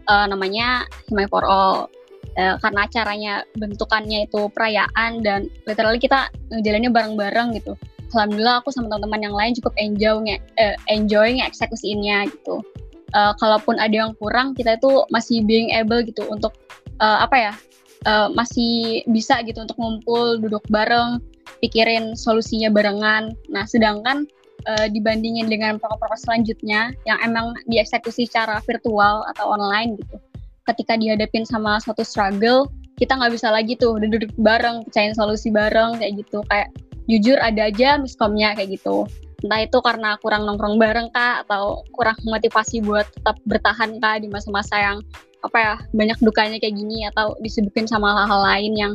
[0.08, 1.92] eh, namanya Hima for All.
[2.36, 7.76] Eh, karena acaranya bentukannya itu perayaan dan literally kita ngejalannya bareng-bareng gitu.
[8.14, 12.62] Alhamdulillah aku sama teman-teman yang lain cukup enjoy nge eh, enjoy eksekusiinnya gitu.
[13.14, 16.54] Eh, kalaupun ada yang kurang kita itu masih being able gitu untuk
[17.02, 17.52] eh, apa ya
[18.06, 21.18] eh, masih bisa gitu untuk ngumpul duduk bareng
[21.58, 23.34] pikirin solusinya barengan.
[23.50, 24.26] Nah sedangkan
[24.66, 30.18] eh, dibandingin dengan proker-proker selanjutnya yang emang dieksekusi secara virtual atau online gitu
[30.66, 32.66] ketika dihadapin sama suatu struggle
[32.98, 36.72] kita nggak bisa lagi tuh duduk bareng pecahin solusi bareng kayak gitu kayak
[37.06, 39.06] jujur ada aja miskomnya kayak gitu.
[39.44, 44.28] Entah itu karena kurang nongkrong bareng kak atau kurang motivasi buat tetap bertahan kak di
[44.32, 44.98] masa-masa yang
[45.44, 48.92] apa ya banyak dukanya kayak gini atau disibukin sama hal-hal lain yang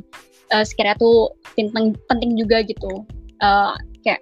[0.51, 3.05] uh, sekiranya tuh penting penting juga gitu.
[3.39, 4.19] Uh, kayak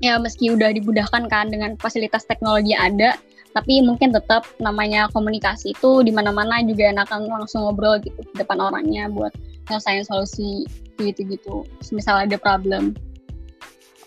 [0.00, 3.18] ya meski udah dimudahkan kan dengan fasilitas teknologi ada
[3.50, 8.62] tapi mungkin tetap namanya komunikasi itu di mana-mana juga enakan langsung ngobrol gitu di depan
[8.62, 9.34] orangnya buat
[9.66, 10.66] nyelesain solusi
[11.02, 11.66] gitu-gitu.
[11.90, 12.94] Misal ada problem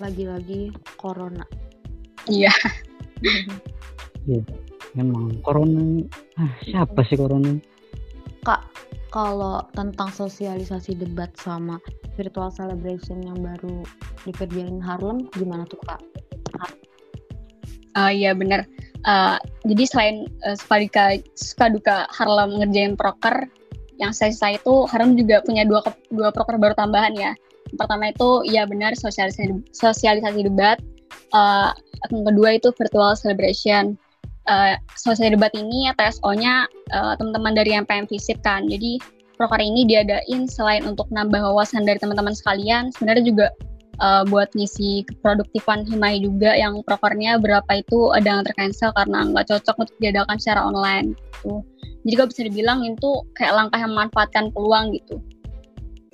[0.04, 1.48] Lagi-lagi corona.
[2.28, 2.52] iya
[5.00, 6.04] Memang corona
[6.36, 7.56] ah, siapa sih corona?
[8.44, 8.68] Kak,
[9.16, 11.80] kalau tentang sosialisasi debat sama
[12.20, 13.88] virtual celebration yang baru
[14.28, 16.04] dikerjain Harlem, gimana tuh Kak?
[17.96, 18.68] Ah, iya benar
[19.04, 19.38] Eh,
[19.68, 21.04] jadi selain uh, suka duka
[21.36, 23.52] suka duka Harlem ngerjain proker
[24.00, 27.36] yang saya saya itu Harlem juga punya dua dua proker baru tambahan ya
[27.76, 30.78] pertama itu ya benar sosialisasi sosialisasi debat
[31.34, 31.72] Eh,
[32.14, 33.98] yang kedua itu virtual celebration
[34.44, 39.00] Eh, sosialisasi debat ini TSO-nya eh, teman-teman dari MPM Visit kan jadi
[39.40, 43.48] proker ini diadain selain untuk nambah wawasan dari teman-teman sekalian sebenarnya juga
[44.04, 49.48] uh, buat ngisi keproduktifan Himai juga yang prokernya berapa itu ada yang tercancel karena nggak
[49.48, 51.66] cocok untuk diadakan secara online gitu.
[52.06, 53.10] Jadi kalau bisa dibilang itu
[53.40, 55.18] kayak langkah yang memanfaatkan peluang gitu.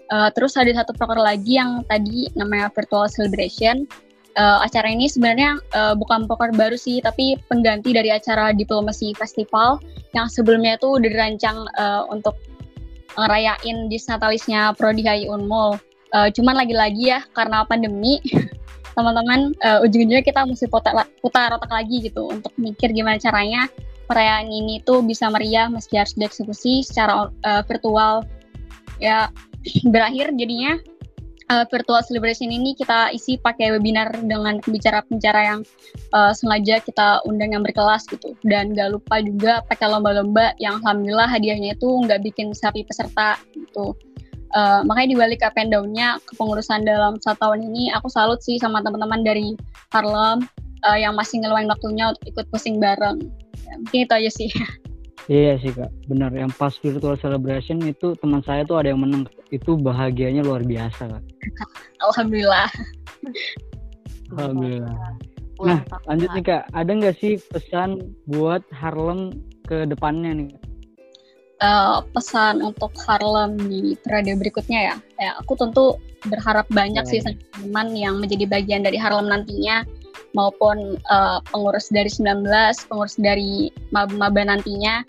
[0.10, 3.86] Uh, terus ada satu proker lagi yang tadi namanya virtual celebration.
[4.38, 9.82] Uh, acara ini sebenarnya uh, bukan proker baru sih, tapi pengganti dari acara diplomasi festival
[10.18, 12.38] yang sebelumnya itu udah dirancang uh, untuk
[13.18, 15.78] ngerayain disnatalisnya Prodi HI Unmul
[16.10, 18.18] Uh, cuman lagi-lagi ya karena pandemi
[18.98, 23.70] teman-teman uh, ujung-ujungnya kita mesti putar otak lagi gitu untuk mikir gimana caranya
[24.10, 28.26] perayaan ini tuh bisa meriah meski harus dieksekusi secara uh, virtual
[28.98, 29.30] ya
[29.94, 30.80] berakhir jadinya
[31.50, 35.60] uh, virtual celebration ini kita isi pakai webinar dengan pembicara-pembicara yang
[36.14, 38.38] uh, sengaja kita undang yang berkelas gitu.
[38.46, 43.98] Dan gak lupa juga pakai lomba-lomba yang alhamdulillah hadiahnya itu nggak bikin sapi peserta gitu.
[44.50, 48.82] Uh, makanya dibalik up and down-nya kepengurusan dalam satu tahun ini aku salut sih sama
[48.82, 49.54] teman-teman dari
[49.94, 50.42] Harlem
[50.90, 53.22] uh, yang masih ngeluarin waktunya untuk ikut pusing bareng.
[53.70, 54.50] Ya, mungkin itu aja sih
[55.30, 56.34] Iya sih kak, benar.
[56.34, 59.30] Yang pas virtual celebration itu teman saya tuh ada yang menang.
[59.54, 61.24] Itu bahagianya luar biasa kak.
[62.10, 62.68] Alhamdulillah.
[64.34, 64.98] Alhamdulillah.
[65.62, 69.38] Nah lanjut nih kak, ada nggak sih pesan buat Harlem
[69.70, 70.50] ke depannya nih?
[71.64, 74.96] uh, pesan untuk Harlem di periode berikutnya ya.
[75.20, 77.12] Ya, aku tentu berharap banyak yeah.
[77.12, 77.20] sih
[77.56, 79.84] teman yang menjadi bagian dari Harlem nantinya
[80.36, 82.44] maupun uh, pengurus dari 19,
[82.92, 85.04] pengurus dari maba nantinya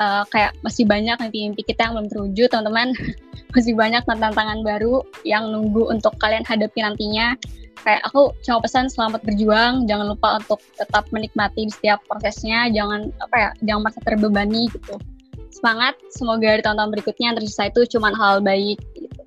[0.00, 2.92] uh, kayak masih banyak nanti mimpi kita yang belum terwujud teman-teman.
[3.54, 7.32] Masih banyak tantangan baru yang nunggu untuk kalian hadapi nantinya.
[7.80, 9.88] Kayak aku cuma pesan selamat berjuang.
[9.88, 12.68] Jangan lupa untuk tetap menikmati di setiap prosesnya.
[12.68, 15.00] Jangan apa ya jangan merasa terbebani gitu.
[15.48, 15.96] Semangat.
[16.12, 19.22] Semoga di tahun-tahun berikutnya yang tersisa itu cuma hal baik gitu.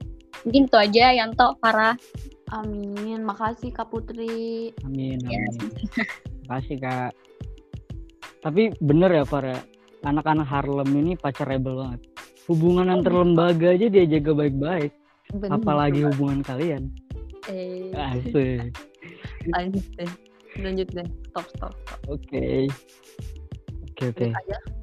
[0.48, 1.98] mungkin itu aja Yanto para
[2.54, 3.26] amin.
[3.26, 4.76] Makasih Kak Putri.
[4.86, 5.42] Amin amin.
[5.42, 5.42] Ya.
[6.46, 7.12] makasih Kak.
[8.46, 9.58] Tapi bener ya para
[10.04, 12.02] anak-anak Harlem ini pacar rebel banget
[12.48, 14.92] hubungan antar lembaga aja dia jaga baik-baik
[15.50, 16.90] apalagi hubungan kalian
[17.52, 18.74] eh asik
[19.54, 20.12] lanjut deh
[20.60, 22.00] lanjut deh stop stop, stop.
[22.10, 22.66] oke okay.
[23.98, 24.78] oke okay, oke okay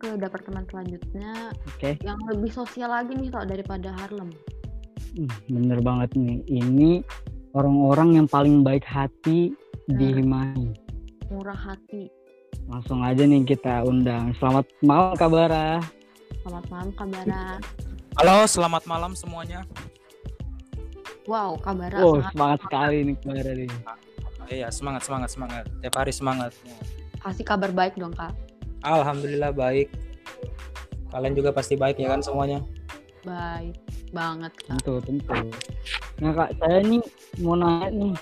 [0.00, 2.00] ke departemen selanjutnya okay.
[2.00, 4.32] yang lebih sosial lagi nih kok daripada Harlem.
[5.12, 6.40] Hmm, bener banget nih.
[6.48, 7.04] Ini
[7.52, 9.52] orang-orang yang paling baik hati
[9.92, 10.68] nah, di Himahi.
[11.28, 12.08] Murah hati.
[12.70, 14.30] Langsung aja nih kita undang.
[14.38, 15.82] Selamat malam Kabara.
[16.46, 17.58] Selamat malam Kabara.
[18.14, 19.66] Halo, selamat malam semuanya.
[21.26, 21.98] Wow, Kabara.
[21.98, 23.70] Oh, semangat, semangat sekali nih Kabara nih.
[24.54, 25.64] Iya, semangat, semangat, semangat.
[25.82, 26.54] Tiap hari semangat.
[27.18, 28.38] Kasih kabar baik dong, Kak.
[28.86, 29.90] Alhamdulillah baik.
[31.10, 32.62] Kalian juga pasti baik ya kan semuanya?
[33.26, 33.74] Baik
[34.14, 34.54] banget.
[34.54, 34.78] Kak.
[34.78, 35.34] Tentu, tentu.
[36.22, 37.02] Nah kak, saya nih
[37.42, 38.14] mau nanya nih,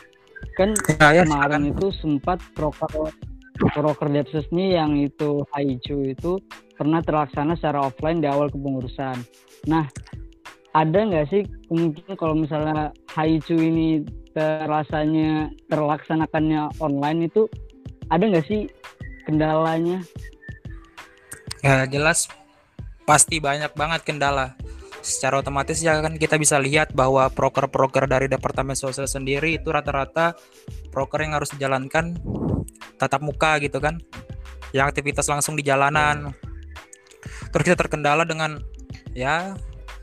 [0.56, 0.70] kan
[1.02, 3.12] ya, ya, kemarin itu sempat proker
[3.58, 6.38] proker Depsus nih yang itu Haichu itu
[6.78, 9.18] pernah terlaksana secara offline di awal kepengurusan.
[9.66, 9.90] Nah,
[10.76, 17.50] ada nggak sih kemungkinan kalau misalnya Haichu ini terasanya terlaksanakannya online itu
[18.14, 18.70] ada nggak sih
[19.26, 20.00] kendalanya
[21.58, 22.30] Ya jelas
[23.02, 24.54] pasti banyak banget kendala.
[25.08, 30.36] Secara otomatis ya kan kita bisa lihat bahwa proker-proker dari Departemen Sosial sendiri itu rata-rata
[30.92, 32.20] proker yang harus dijalankan
[33.00, 33.96] tatap muka gitu kan.
[34.76, 36.36] Yang aktivitas langsung di jalanan.
[37.48, 38.60] Terus kita terkendala dengan
[39.16, 39.56] ya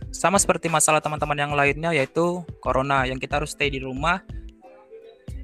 [0.10, 4.26] sama seperti masalah teman-teman yang lainnya yaitu corona yang kita harus stay di rumah.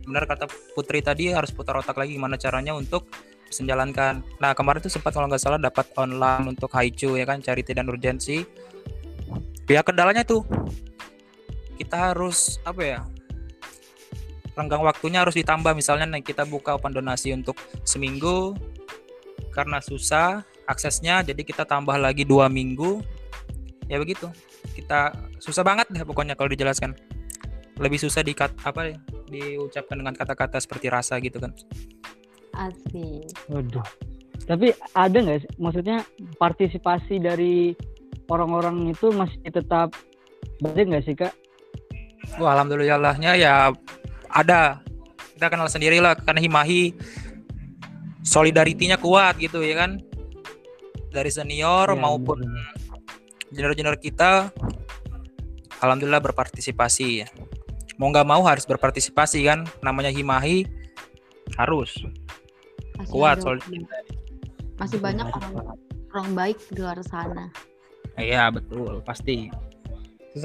[0.10, 3.06] Benar kata Putri tadi harus putar otak lagi gimana caranya untuk
[3.54, 4.26] menjalankan.
[4.42, 7.86] Nah kemarin tuh sempat kalau nggak salah dapat online untuk Haichu ya kan charity dan
[7.94, 8.42] urgensi.
[9.72, 10.44] Ya kendalanya tuh
[11.80, 13.00] kita harus apa ya
[14.54, 15.72] renggang waktunya harus ditambah.
[15.72, 17.56] Misalnya nih kita buka open donasi untuk
[17.88, 18.54] seminggu
[19.56, 23.00] karena susah aksesnya jadi kita tambah lagi dua minggu.
[23.88, 24.28] Ya begitu.
[24.76, 26.92] Kita susah banget deh pokoknya kalau dijelaskan.
[27.80, 29.00] Lebih susah di apa ya
[29.32, 31.56] diucapkan dengan kata-kata seperti rasa gitu kan.
[32.52, 33.32] Asik.
[33.48, 33.88] Waduh.
[34.46, 36.04] Tapi ada nggak sih, maksudnya
[36.36, 37.72] partisipasi dari
[38.32, 39.92] orang-orang itu masih tetap
[40.64, 41.36] baik nggak sih kak?
[42.40, 43.76] Wah, alhamdulillahnya ya
[44.32, 44.80] ada.
[45.36, 46.96] Kita kenal sendiri lah karena Himahi
[48.24, 50.00] solidaritinya kuat gitu ya kan.
[51.12, 52.40] Dari senior ya, maupun
[53.52, 54.48] junior-junior kita
[55.84, 57.28] alhamdulillah berpartisipasi ya.
[58.00, 60.64] Mau nggak mau harus berpartisipasi kan namanya Himahi
[61.60, 62.00] harus
[62.96, 63.84] masih kuat ada, soalnya
[64.80, 65.54] masih banyak orang
[66.16, 67.52] orang baik di luar sana
[68.20, 69.48] iya betul pasti.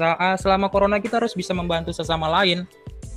[0.03, 2.67] Ah, selama corona kita harus bisa membantu sesama lain.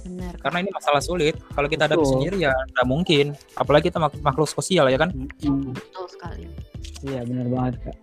[0.00, 0.32] Benar.
[0.40, 1.36] karena ini masalah sulit.
[1.52, 3.36] Kalau kita ada sendiri ya tidak mungkin.
[3.52, 5.12] Apalagi kita mak makhluk sosial ya kan?
[5.12, 6.48] Betul sekali.
[7.04, 7.96] Iya benar banget kak.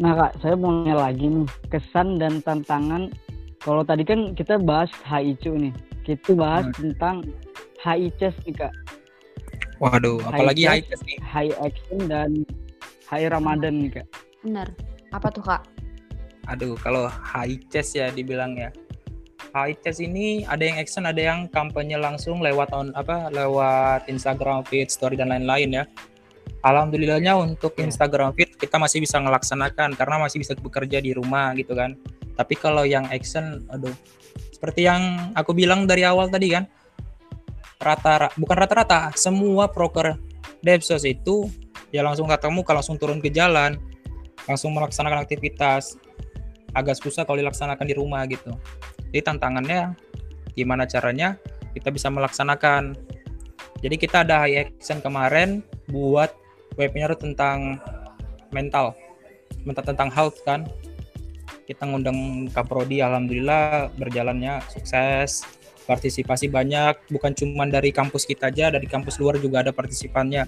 [0.00, 1.48] Nah kak saya mau nanya lagi nih.
[1.68, 3.12] Kesan dan tantangan
[3.60, 5.74] kalau tadi kan kita bahas HICU nih.
[6.08, 6.76] Kita bahas hmm.
[6.80, 7.16] tentang
[7.84, 8.72] HICES nih kak.
[9.78, 11.18] Waduh, apalagi high, high nih.
[11.22, 12.30] High action dan
[13.06, 14.06] high Ramadan nih kak.
[14.42, 14.68] Benar.
[15.12, 15.62] Apa tuh kak?
[16.48, 18.72] Aduh, kalau high chest ya dibilang ya.
[19.54, 24.60] high test ini ada yang action, ada yang kampanye langsung lewat on apa lewat Instagram
[24.68, 25.84] feed, story dan lain-lain ya.
[26.60, 31.72] Alhamdulillahnya untuk Instagram feed kita masih bisa melaksanakan karena masih bisa bekerja di rumah gitu
[31.72, 31.96] kan.
[32.36, 33.94] Tapi kalau yang action, aduh,
[34.52, 36.68] seperti yang aku bilang dari awal tadi kan,
[37.80, 40.18] rata bukan rata-rata, semua proker
[40.58, 41.46] Devsos itu
[41.94, 43.78] ya langsung ketemu, kalau langsung turun ke jalan,
[44.48, 46.00] langsung melaksanakan aktivitas
[46.72, 48.56] agak susah kalau dilaksanakan di rumah gitu.
[49.12, 49.92] Jadi tantangannya
[50.56, 51.36] gimana caranya
[51.76, 52.96] kita bisa melaksanakan.
[53.78, 56.34] Jadi kita ada high action kemarin buat
[56.74, 57.78] webinar tentang
[58.50, 58.98] mental,
[59.62, 60.66] mental tentang health kan.
[61.68, 65.44] Kita ngundang Kaprodi, alhamdulillah berjalannya sukses.
[65.84, 70.44] Partisipasi banyak, bukan cuma dari kampus kita aja, dari kampus luar juga ada partisipannya.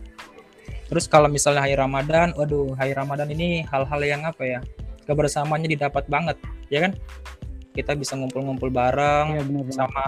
[0.90, 4.60] Terus kalau misalnya hari Ramadan, waduh, hari Ramadan ini hal-hal yang apa ya?
[5.10, 6.38] kebersamaannya didapat banget
[6.70, 6.92] ya kan
[7.74, 9.74] kita bisa ngumpul-ngumpul bareng ya, bener -bener.
[9.74, 10.06] sama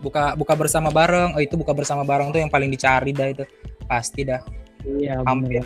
[0.00, 3.44] buka buka bersama bareng oh itu buka bersama bareng tuh yang paling dicari dah itu
[3.84, 4.40] pasti dah
[4.80, 5.60] Iya, hampir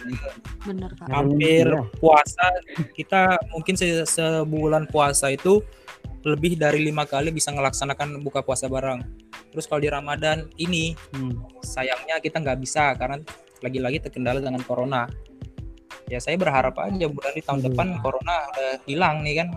[0.67, 1.87] bener, hampir ya.
[2.03, 2.51] puasa
[2.99, 5.63] kita mungkin se sebulan puasa itu
[6.27, 9.07] lebih dari lima kali bisa melaksanakan buka puasa bareng.
[9.55, 11.63] Terus kalau di Ramadan ini hmm.
[11.63, 13.23] sayangnya kita nggak bisa karena
[13.65, 15.09] lagi-lagi terkendala dengan corona.
[16.13, 17.69] Ya saya berharap aja bulan di tahun hmm.
[17.73, 19.49] depan corona udah hilang nih kan?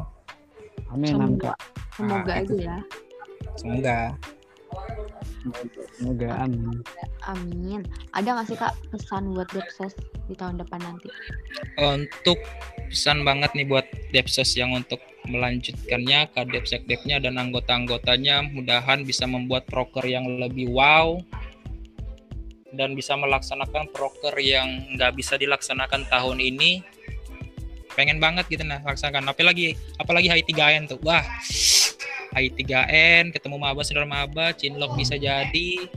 [0.88, 1.60] Amin kak
[1.98, 2.32] semoga.
[2.32, 2.78] Nah, aja ya.
[3.58, 3.98] Semoga.
[5.98, 6.80] Semoga amin.
[7.26, 7.82] Amin.
[8.14, 9.94] Ada nggak sih kak pesan buat Depsos
[10.30, 11.10] di tahun depan nanti?
[11.82, 12.40] Untuk
[12.88, 19.68] pesan banget nih buat Depsos yang untuk melanjutkannya ke Depsek-Depnya dan anggota-anggotanya mudahan bisa membuat
[19.68, 21.20] proker yang lebih wow
[22.78, 26.86] dan bisa melaksanakan proker yang nggak bisa dilaksanakan tahun ini
[27.98, 29.34] pengen banget gitu nah laksanakan.
[29.34, 31.02] Apalagi apalagi HI3N tuh.
[31.02, 31.26] Wah
[32.38, 35.90] HI3N ketemu maba saudara maba Cinlok bisa jadi.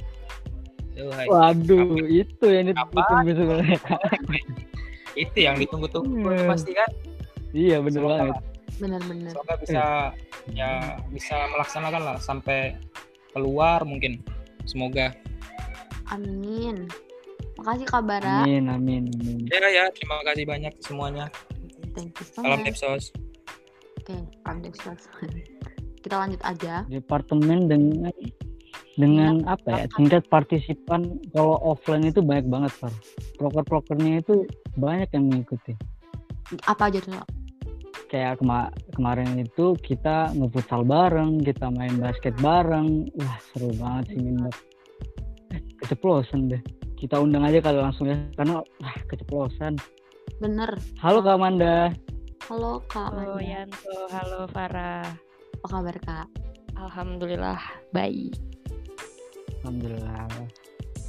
[0.96, 3.78] Tuh, waduh apa, itu yang ditunggu sebenarnya.
[5.18, 6.46] Itu yang ditunggu-tunggu hmm.
[6.46, 6.90] pasti kan?
[7.50, 8.36] Iya bener Semoga, banget.
[8.78, 9.32] Bener-bener.
[9.34, 9.84] Semoga bisa
[10.54, 10.70] ya
[11.10, 12.78] bisa melaksanakan lah sampai
[13.34, 14.22] keluar mungkin.
[14.66, 15.14] Semoga
[16.10, 16.90] Amin.
[17.60, 18.42] Makasih Kak Bara.
[18.42, 19.38] Amin, amin, amin.
[19.46, 21.26] Ya, ya, terima kasih banyak semuanya.
[21.94, 23.14] Thank you so Salam Depsos.
[24.00, 25.00] Oke, okay, salam Depsos.
[26.02, 26.82] Kita lanjut aja.
[26.88, 28.10] Departemen dengan
[28.98, 32.94] dengan ya, apa ya tingkat partisipan kalau offline itu banyak banget Pak.
[33.36, 34.48] Proker-prokernya itu
[34.80, 35.76] banyak yang mengikuti.
[36.64, 37.20] Apa aja tuh?
[38.10, 43.06] Kayak kema kemarin itu kita ngefutsal bareng, kita main basket bareng.
[43.20, 44.56] Wah seru banget sih minat
[45.82, 46.62] keceplosan deh.
[47.00, 49.80] Kita undang aja kalau langsung ya karena ah, keceplosan.
[50.38, 50.70] Bener.
[51.00, 51.90] Halo kak Amanda.
[52.46, 53.96] Halo kak halo Yanto.
[54.12, 55.06] Halo Farah.
[55.60, 56.26] Apa kabar kak?
[56.76, 57.60] Alhamdulillah
[57.92, 58.36] baik.
[59.60, 60.28] Alhamdulillah.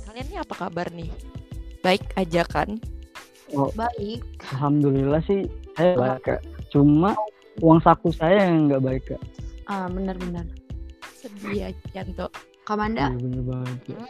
[0.07, 1.11] Kalian ini apa kabar nih?
[1.81, 2.75] Baik aja kan?
[3.51, 4.23] Oh, baik.
[4.55, 6.41] Alhamdulillah sih saya baik kak.
[6.71, 7.15] Cuma
[7.59, 9.21] uang saku saya yang nggak baik kak.
[9.67, 10.47] Ah benar-benar
[11.21, 12.27] sedih ya Yanto
[12.65, 14.09] Kamanda iya, bener banget hmm?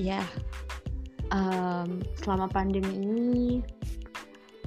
[0.00, 0.20] ya
[1.30, 3.48] um, selama pandemi ini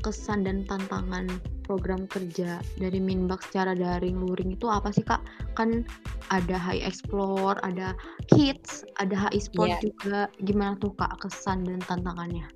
[0.06, 1.28] kesan dan tantangan
[1.68, 5.20] program kerja dari Minbak secara daring luring itu apa sih kak?
[5.60, 5.84] Kan
[6.32, 7.92] ada High Explore, ada
[8.32, 9.82] Kids, ada High Sport yeah.
[9.84, 10.20] juga.
[10.40, 12.48] Gimana tuh kak kesan dan tantangannya?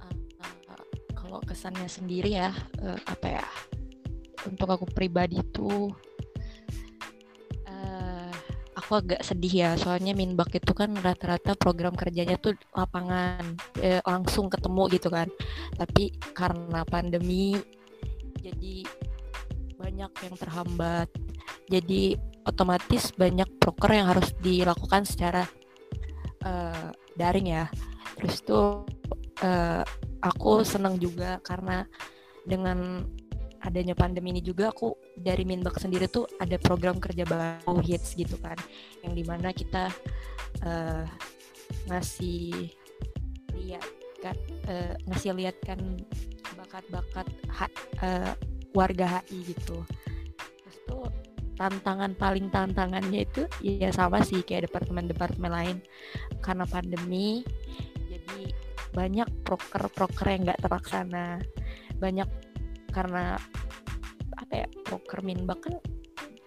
[0.00, 0.16] Uh,
[0.72, 3.46] uh, kalau kesannya sendiri ya uh, apa ya?
[4.48, 5.92] Untuk aku pribadi tuh
[8.86, 14.46] aku agak sedih ya soalnya Minbak itu kan rata-rata program kerjanya tuh lapangan eh, langsung
[14.46, 15.26] ketemu gitu kan.
[15.74, 17.58] Tapi karena pandemi
[18.38, 18.86] jadi
[19.74, 21.10] banyak yang terhambat.
[21.66, 22.14] Jadi
[22.46, 25.42] otomatis banyak proker yang harus dilakukan secara
[26.46, 27.66] uh, daring ya.
[28.22, 28.86] Terus tuh
[29.42, 29.82] uh,
[30.22, 31.82] aku senang juga karena
[32.46, 33.02] dengan
[33.66, 38.38] adanya pandemi ini juga aku dari Minbak sendiri tuh ada program kerja baru hits gitu
[38.38, 38.54] kan.
[39.02, 39.90] Yang di mana kita
[40.62, 41.02] uh,
[41.90, 42.70] ngasih
[43.58, 43.84] lihat
[44.22, 44.36] kan
[44.70, 45.82] uh, ngasih lihat kan
[46.54, 47.26] bakat-bakat
[48.06, 48.32] uh,
[48.70, 49.82] warga HI gitu.
[50.38, 51.10] Terus tuh
[51.58, 55.76] tantangan paling tantangannya itu ya sama sih kayak departemen-departemen lain.
[56.38, 57.42] Karena pandemi
[58.06, 58.54] jadi
[58.94, 61.42] banyak proker-proker yang nggak terlaksana.
[61.98, 62.45] Banyak
[62.96, 63.36] karena
[64.40, 65.76] apa ya proker minbak kan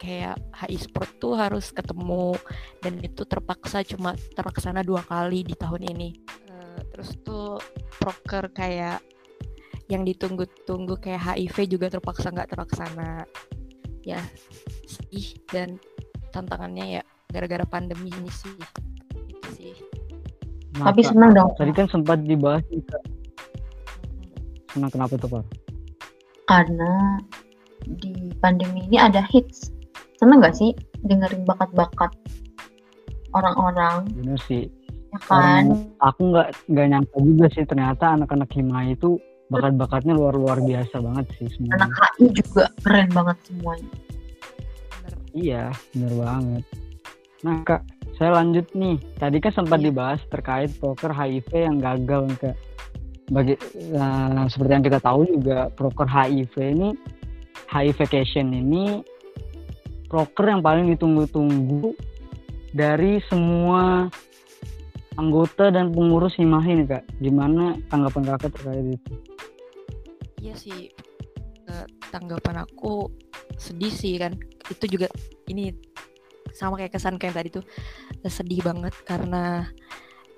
[0.01, 2.33] kayak HI Sport tuh harus ketemu
[2.81, 6.09] dan itu terpaksa cuma terlaksana dua kali di tahun ini
[6.49, 7.61] uh, terus tuh
[8.01, 9.03] proker kayak
[9.91, 13.27] yang ditunggu-tunggu kayak HIV juga terpaksa nggak terlaksana
[14.01, 14.23] ya
[14.87, 15.77] sih dan
[16.33, 18.55] tantangannya ya gara-gara pandemi ini sih
[19.29, 19.75] itu sih
[20.79, 21.51] Tapi senang dong.
[21.59, 23.03] Tadi kan sempat dibahas Kak.
[24.71, 25.43] Senang kenapa tuh, Pak?
[26.49, 27.21] Karena
[27.85, 29.69] di pandemi ini ada hits.
[30.17, 30.73] Seneng gak sih
[31.05, 32.09] dengerin bakat-bakat
[33.37, 34.09] orang-orang?
[34.17, 34.65] Bener sih.
[35.13, 35.69] Ya kan?
[35.69, 41.01] Orang- aku nggak nggak nyangka juga sih ternyata anak-anak hima itu bakat-bakatnya luar luar biasa
[41.01, 41.85] banget sih semuanya.
[41.85, 43.91] Anak HI juga keren banget semuanya.
[45.33, 46.63] Iya, bener banget.
[47.45, 47.81] Nah, Kak,
[48.17, 48.97] saya lanjut nih.
[49.21, 49.93] Tadi kan sempat Iya.
[49.93, 52.55] dibahas terkait proker HIV yang gagal, nih, Kak.
[53.29, 53.55] Bagi
[53.93, 56.89] nah, seperti yang kita tahu juga proker HIV ini
[57.69, 59.05] HIV vacation ini
[60.09, 61.93] proker yang paling ditunggu-tunggu
[62.73, 64.09] dari semua
[65.17, 67.03] anggota dan pengurus Himahi nih, Kak.
[67.21, 69.13] Gimana tanggapan Kakak terkait itu?
[70.39, 70.89] Iya sih
[72.09, 73.09] tanggapan aku
[73.61, 74.33] sedih sih kan
[74.69, 75.07] itu juga
[75.49, 75.73] ini
[76.53, 77.65] sama kayak kesan kayak tadi tuh
[78.25, 79.69] sedih banget karena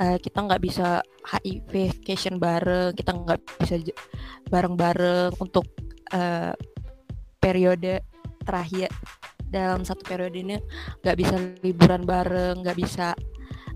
[0.02, 3.76] eh, kita nggak bisa HIV vacation bareng kita nggak bisa
[4.50, 5.70] bareng-bareng untuk
[6.10, 6.54] eh,
[7.38, 8.02] periode
[8.42, 8.90] terakhir.
[9.52, 10.56] Dalam satu periode ini
[11.04, 13.14] nggak bisa liburan bareng nggak bisa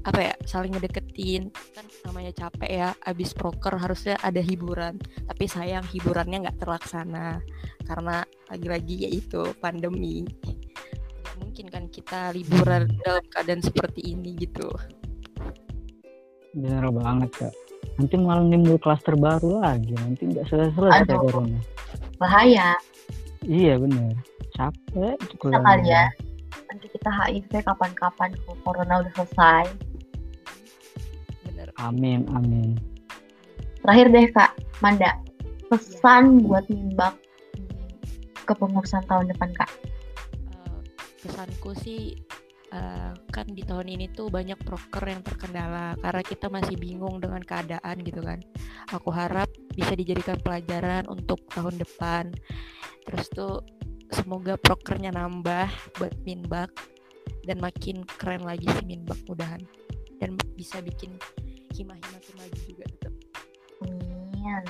[0.05, 1.53] apa ya saling ngedeketin.
[1.75, 4.97] Kan namanya capek ya abis proker harusnya ada hiburan.
[5.29, 7.43] Tapi sayang hiburannya nggak terlaksana
[7.85, 10.25] karena lagi-lagi yaitu pandemi.
[11.35, 14.71] Mungkin kan kita liburan dalam keadaan seperti ini gitu
[16.55, 17.53] Bener banget, Kak.
[17.99, 19.91] Nanti malah nimbul klaster baru lagi.
[19.95, 21.21] Nanti nggak selesai-selesai Aduh.
[21.27, 21.59] corona.
[22.15, 22.79] Bahaya.
[23.45, 24.15] Iya bener.
[24.55, 25.61] Capek kuliah.
[25.61, 26.05] kali ya.
[26.71, 29.63] Nanti kita HIV kapan-kapan kalau corona udah selesai.
[31.45, 32.79] bener Amin, amin.
[33.83, 34.51] Terakhir deh Kak,
[34.81, 35.13] Manda.
[35.69, 37.15] Pesan buat Mimbak
[37.53, 39.71] di kepengurusan tahun depan Kak.
[40.51, 40.79] Eh,
[41.21, 42.17] pesanku sih
[42.73, 47.41] eh, kan di tahun ini tuh banyak proker yang terkendala karena kita masih bingung dengan
[47.43, 48.39] keadaan gitu kan.
[48.93, 52.33] Aku harap bisa dijadikan pelajaran untuk tahun depan.
[53.05, 53.53] Terus tuh
[54.13, 56.71] semoga prokernya nambah buat Minbak
[57.45, 59.61] dan makin keren lagi si Minbak mudahan
[60.17, 61.17] dan bisa bikin
[61.75, 63.13] hima-hima makin maju juga tetap.
[63.83, 64.63] Amin.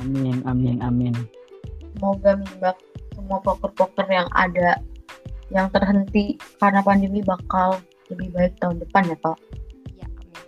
[0.00, 1.14] Amin, amin, amin.
[1.94, 2.76] Semoga Mimbak
[3.12, 4.80] semua poker-poker yang ada
[5.50, 7.78] yang terhenti karena pandemi bakal
[8.10, 9.38] lebih baik tahun depan ya Kak.
[9.94, 10.42] Ya amin.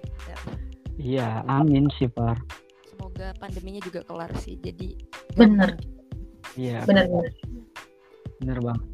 [0.98, 2.38] Iya, amin sih, Par.
[2.86, 4.58] Semoga pandeminya juga kelar sih.
[4.58, 4.94] Jadi
[5.32, 5.74] Bener,
[6.54, 7.32] Iya, bener-bener.
[8.42, 8.84] bener banget.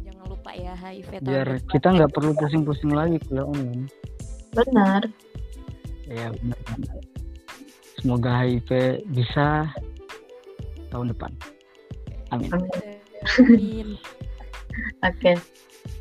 [0.00, 3.84] jangan lupa ya HIV tahun Biar kita nggak perlu pusing-pusing lagi kuliah online.
[4.54, 5.02] Bener.
[6.08, 6.90] Iya, bener banget.
[8.00, 8.68] Semoga HIV
[9.12, 9.68] bisa
[10.88, 11.30] tahun depan.
[12.32, 12.48] Amin.
[12.50, 12.70] Amin.
[13.38, 13.88] Amin.
[15.04, 15.36] Oke.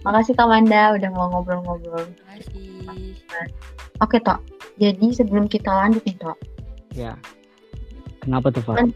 [0.03, 2.07] Makasih Kak Manda udah mau ngobrol-ngobrol.
[2.07, 3.15] Terima kasih.
[3.99, 4.39] Oke, Tok.
[4.79, 6.37] Jadi sebelum kita lanjut nih, Tok.
[6.95, 7.13] Ya.
[8.23, 8.75] Kenapa tuh, Pak?
[8.79, 8.89] Kan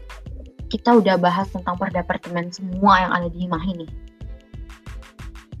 [0.68, 3.90] kita udah bahas tentang perdepartemen semua yang ada di Himahi nih.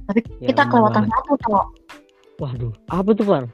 [0.08, 1.12] Tapi Ya, kita kelewatan banget.
[1.16, 1.66] satu, Tok.
[2.40, 3.44] Waduh, apa tuh, Par?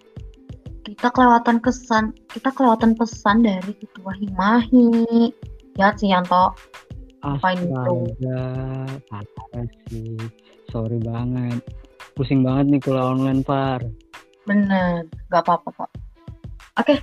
[0.84, 5.32] Kita kelewatan kesan, kita kelewatan pesan dari ketua Himahi.
[5.74, 6.54] Ya, sih, Yanto.
[7.24, 8.44] Astaga,
[9.08, 10.18] parah sih.
[10.74, 11.62] Sorry banget.
[12.18, 13.78] Pusing banget nih kuliah online, Par.
[14.42, 15.06] Bener.
[15.30, 15.90] Gak apa-apa, Tok.
[16.82, 16.98] Oke.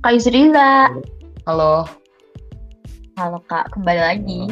[0.00, 0.88] Kak Yusrila.
[1.44, 1.84] Halo,
[3.20, 3.76] Halo, Kak.
[3.76, 4.48] Kembali lagi.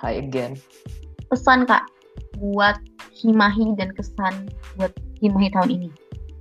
[0.00, 0.56] hi again.
[1.28, 1.84] Pesan, Kak.
[2.40, 2.80] Buat
[3.12, 4.48] Himahi dan kesan
[4.80, 5.88] buat Himahi tahun ini.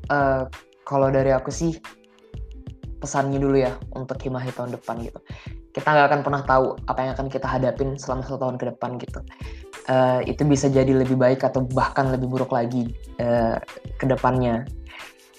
[0.07, 0.43] Eh,
[0.87, 1.75] kalau dari aku sih
[3.03, 5.19] pesannya dulu ya untuk Himahi tahun depan gitu.
[5.75, 8.95] Kita nggak akan pernah tahu apa yang akan kita hadapin selama satu tahun ke depan
[9.03, 9.19] gitu.
[9.85, 12.89] Eh, itu bisa jadi lebih baik atau bahkan lebih buruk lagi
[13.21, 13.61] eh,
[14.01, 14.65] ke depannya.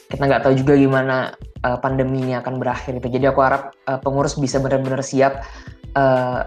[0.07, 1.35] Kita nggak tahu juga gimana
[1.67, 3.19] eh, pandemi ini akan berakhir gitu.
[3.19, 5.43] Jadi aku harap eh, pengurus bisa benar-benar siap
[5.99, 6.43] eh,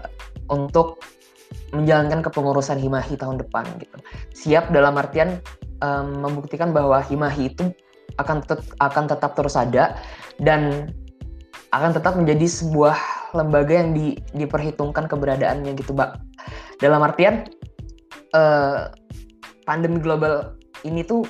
[0.48, 1.04] untuk
[1.76, 3.96] menjalankan kepengurusan Himahi tahun depan gitu.
[4.34, 5.38] Siap dalam artian
[5.78, 7.70] em, membuktikan bahwa Himahi itu
[8.18, 9.94] akan tetap akan tetap terus ada
[10.42, 10.90] dan
[11.70, 12.98] akan tetap menjadi sebuah
[13.38, 16.10] lembaga yang di, diperhitungkan keberadaannya gitu, Mbak.
[16.82, 17.46] Dalam artian
[18.34, 18.90] eh,
[19.64, 21.26] pandemi global ini tuh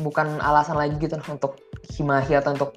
[0.00, 2.70] bukan alasan lagi gitu untuk Himahi atau untuk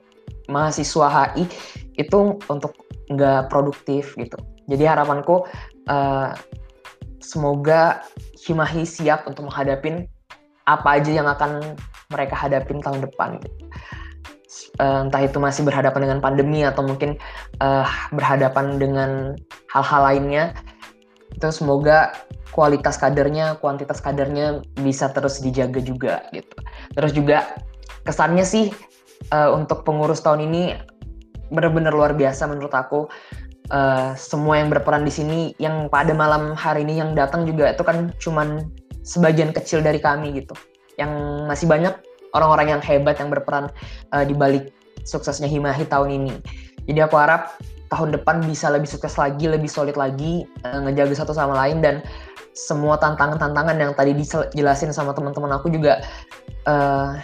[0.48, 1.50] mahasiswa HI
[1.98, 2.78] itu untuk
[3.10, 4.38] nggak produktif gitu.
[4.70, 5.44] Jadi harapanku
[5.90, 6.32] eh,
[7.20, 8.06] semoga
[8.40, 10.08] Himahi siap untuk menghadapin
[10.70, 11.76] apa aja yang akan
[12.14, 13.66] mereka hadapin tahun depan gitu.
[14.80, 17.20] Eh, entah itu masih berhadapan dengan pandemi atau mungkin
[17.62, 19.36] eh, berhadapan dengan
[19.70, 20.58] hal-hal lainnya
[21.36, 22.10] itu semoga
[22.52, 26.58] kualitas kadernya, kuantitas kadernya bisa terus dijaga juga gitu.
[26.98, 27.38] Terus juga
[28.06, 28.74] kesannya sih
[29.32, 30.78] uh, untuk pengurus tahun ini
[31.54, 33.10] benar-benar luar biasa menurut aku.
[33.70, 37.86] Uh, semua yang berperan di sini, yang pada malam hari ini yang datang juga itu
[37.86, 38.66] kan cuman
[39.06, 40.58] sebagian kecil dari kami gitu.
[40.98, 41.14] Yang
[41.46, 41.94] masih banyak
[42.34, 43.70] orang-orang yang hebat yang berperan
[44.10, 44.74] uh, di balik
[45.06, 46.34] suksesnya Himahi tahun ini.
[46.90, 47.62] Jadi aku harap
[47.94, 52.02] tahun depan bisa lebih sukses lagi, lebih solid lagi, uh, ngejaga satu sama lain dan
[52.60, 56.04] semua tantangan-tantangan yang tadi dijelasin sama teman-teman aku juga
[56.68, 57.16] uh,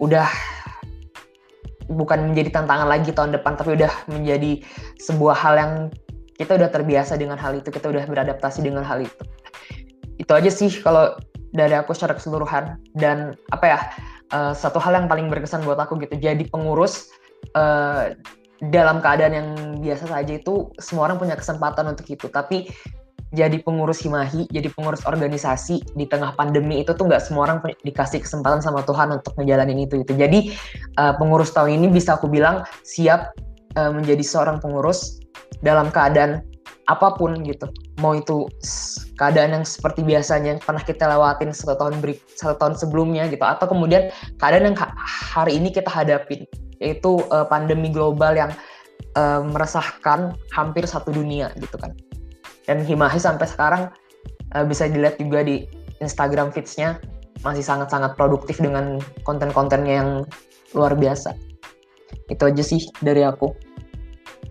[0.00, 0.24] udah
[1.90, 4.62] bukan menjadi tantangan lagi tahun depan tapi udah menjadi
[5.02, 5.72] sebuah hal yang
[6.40, 9.22] kita udah terbiasa dengan hal itu kita udah beradaptasi dengan hal itu.
[10.16, 11.20] Itu aja sih kalau
[11.52, 12.80] dari aku secara keseluruhan.
[12.96, 13.78] Dan apa ya
[14.32, 17.12] uh, satu hal yang paling berkesan buat aku gitu jadi pengurus
[17.52, 18.16] uh,
[18.72, 19.48] dalam keadaan yang
[19.84, 22.32] biasa saja itu semua orang punya kesempatan untuk itu.
[22.32, 22.72] Tapi
[23.30, 28.26] jadi pengurus himahi, jadi pengurus organisasi di tengah pandemi itu tuh nggak semua orang dikasih
[28.26, 30.12] kesempatan sama Tuhan untuk ngejalanin itu itu.
[30.18, 30.50] Jadi
[30.98, 33.30] uh, pengurus tahun ini bisa aku bilang siap
[33.78, 35.22] uh, menjadi seorang pengurus
[35.62, 36.42] dalam keadaan
[36.90, 37.70] apa pun gitu.
[38.02, 38.50] Mau itu
[39.14, 43.46] keadaan yang seperti biasanya yang pernah kita lewatin satu tahun beri, satu tahun sebelumnya gitu,
[43.46, 44.10] atau kemudian
[44.42, 44.76] keadaan yang
[45.06, 46.50] hari ini kita hadapin
[46.82, 48.50] yaitu uh, pandemi global yang
[49.14, 51.94] uh, meresahkan hampir satu dunia gitu kan
[52.68, 53.82] dan Himahi sampai sekarang
[54.54, 55.64] uh, bisa dilihat juga di
[56.00, 57.00] Instagram feeds-nya
[57.40, 60.10] masih sangat-sangat produktif dengan konten-kontennya yang
[60.76, 61.32] luar biasa.
[62.28, 63.52] Itu aja sih dari aku.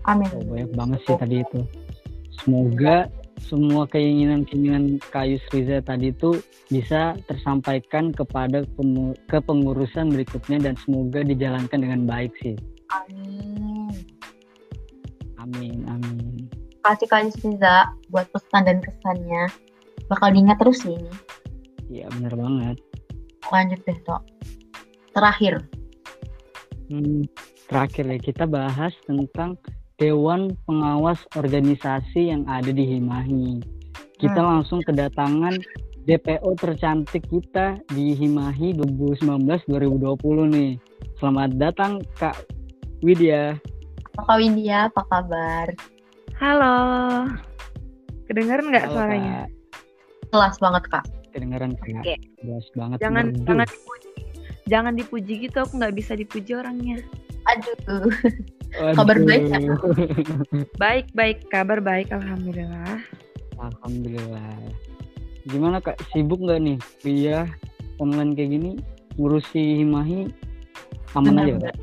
[0.10, 0.30] Amin.
[0.34, 1.60] Oh, banyak banget sih tadi itu.
[2.42, 8.66] Semoga semua keinginan-keinginan Kayus Riza tadi itu bisa tersampaikan kepada
[9.32, 12.56] kepengurusan berikutnya dan semoga dijalankan dengan baik sih.
[12.90, 13.94] Amin.
[15.40, 19.52] Amin, amin kasih kali Riza buat pesan dan kesannya
[20.08, 21.14] bakal diingat terus sih ini.
[21.90, 22.78] Iya benar banget.
[23.50, 24.22] Lanjut deh Tok.
[25.14, 25.54] Terakhir.
[26.90, 27.26] Hmm,
[27.70, 29.58] terakhir ya kita bahas tentang
[30.00, 33.60] Dewan Pengawas Organisasi yang ada di Himahi.
[34.18, 34.50] Kita hmm.
[34.50, 35.60] langsung kedatangan
[36.08, 40.72] DPO tercantik kita di Himahi 2019-2020 nih.
[41.20, 42.40] Selamat datang Kak
[43.04, 43.60] Widya.
[44.18, 45.68] Kak Widya, apa kabar?
[46.40, 46.76] Halo.
[48.32, 49.44] Kedengeran nggak suaranya?
[49.44, 49.48] Kak.
[50.32, 51.06] Kelas banget kak.
[51.36, 52.00] Kedengeran kak.
[52.00, 52.16] Oke.
[52.40, 52.98] Jelas banget.
[53.04, 54.10] Jangan jangan dipuji.
[54.72, 55.58] Jangan dipuji gitu.
[55.60, 57.04] Aku nggak bisa dipuji orangnya.
[57.44, 57.76] Aduh.
[57.92, 58.12] Aduh.
[58.96, 59.60] Kabar baik ya?
[60.80, 61.44] baik baik.
[61.52, 62.08] Kabar baik.
[62.16, 63.04] Alhamdulillah.
[63.60, 64.56] Alhamdulillah.
[65.44, 66.00] Gimana kak?
[66.16, 66.78] Sibuk nggak nih?
[67.04, 67.52] Iya.
[68.00, 68.72] Online kayak gini
[69.20, 70.32] ngurusi Himahi
[71.20, 71.76] aman aja kak?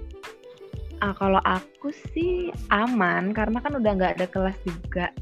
[1.04, 5.12] Ah, kalau aku sih aman karena kan udah nggak ada kelas juga.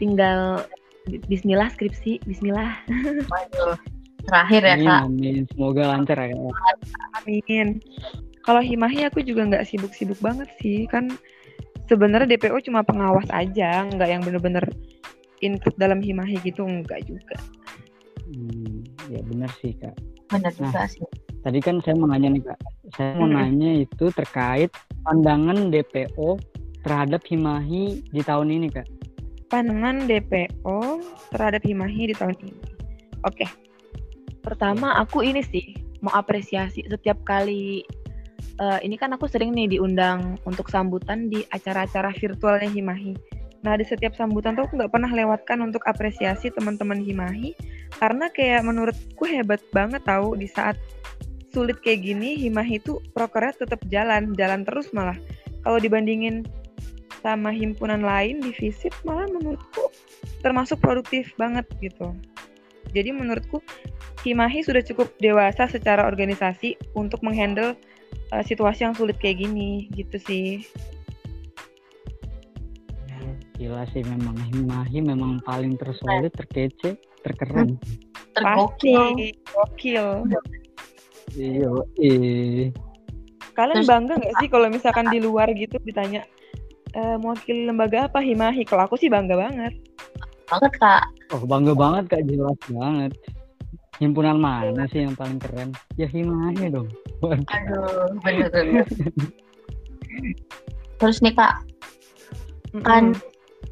[0.00, 0.64] Tinggal
[1.28, 2.78] Bismillah skripsi, Bismillah.
[3.32, 3.76] Waduh,
[4.24, 5.00] terakhir ya kak.
[5.10, 6.34] Amin, semoga lancar ya.
[7.18, 7.82] Amin.
[8.42, 11.10] Kalau Himahi aku juga nggak sibuk-sibuk banget sih, kan
[11.86, 14.66] sebenarnya DPO cuma pengawas aja, nggak yang bener-bener
[15.42, 17.36] input dalam Himahi gitu, nggak juga.
[18.30, 19.94] Hmm, ya benar sih kak.
[20.30, 21.06] Benar nah, juga sih.
[21.42, 22.58] Tadi kan saya mau nanya nih kak,
[22.94, 24.70] saya mau nanya itu terkait
[25.02, 26.38] pandangan DPO
[26.82, 28.86] terhadap Himahi di tahun ini, Kak.
[29.50, 30.78] Pandangan DPO
[31.34, 32.54] terhadap Himahi di tahun ini.
[33.26, 33.46] Oke.
[34.42, 37.86] Pertama aku ini sih mau apresiasi setiap kali
[38.58, 43.14] uh, ini kan aku sering nih diundang untuk sambutan di acara-acara virtualnya Himahi.
[43.62, 47.54] Nah di setiap sambutan tuh aku nggak pernah lewatkan untuk apresiasi teman-teman Himahi
[48.02, 50.74] karena kayak menurutku hebat banget tahu di saat
[51.52, 55.16] sulit kayak gini Himahi itu prokernya tetap jalan jalan terus malah.
[55.62, 56.42] Kalau dibandingin
[57.22, 59.92] sama himpunan lain di visit malah menurutku
[60.42, 62.10] termasuk produktif banget gitu.
[62.92, 63.62] Jadi menurutku
[64.26, 67.78] Himahi sudah cukup dewasa secara organisasi untuk menghandle
[68.30, 70.48] uh, situasi yang sulit kayak gini gitu sih.
[73.58, 74.34] Gila sih memang.
[74.50, 77.78] Himahi memang paling tersolid terkece terkeren.
[78.34, 79.34] Tergokil.
[79.46, 80.06] Gokil
[81.32, 81.70] Iya,
[82.00, 82.68] eh.
[83.52, 86.24] Kalian bangga nggak sih kalau misalkan di luar gitu ditanya
[86.96, 88.64] e, mewakili lembaga apa Himahi?
[88.64, 89.76] Kalau aku sih bangga banget.
[90.48, 91.04] Banget kak.
[91.36, 93.12] Oh bangga banget kak jelas banget.
[94.00, 95.76] Himpunan mana sih yang paling keren?
[96.00, 96.88] Ya Himahi dong.
[97.22, 98.88] Aduh, bener-bener.
[100.96, 101.60] Terus nih kak,
[102.82, 103.14] kan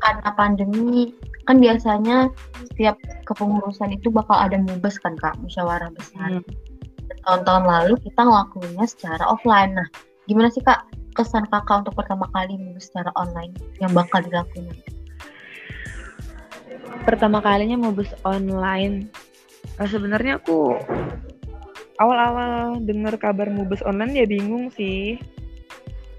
[0.01, 1.13] karena pandemi
[1.49, 2.31] kan biasanya
[2.73, 2.95] setiap
[3.27, 6.41] kepengurusan itu bakal ada mubes kan kak musyawarah besar.
[6.41, 6.70] Hmm
[7.27, 9.77] tahun-tahun lalu kita ngelakuinnya secara offline.
[9.77, 9.89] Nah,
[10.29, 10.87] gimana sih kak
[11.19, 13.53] kesan kakak untuk pertama kali minggu secara online
[13.83, 14.71] yang bakal dilakuin?
[17.05, 19.09] pertama kalinya mubes online.
[19.81, 20.77] Nah, sebenarnya aku
[22.01, 25.17] awal-awal dengar kabar mubes online ya bingung sih.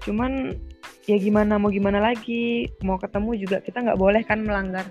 [0.02, 0.54] Cuman
[1.06, 4.86] ya gimana mau gimana lagi mau ketemu juga kita nggak boleh kan melanggar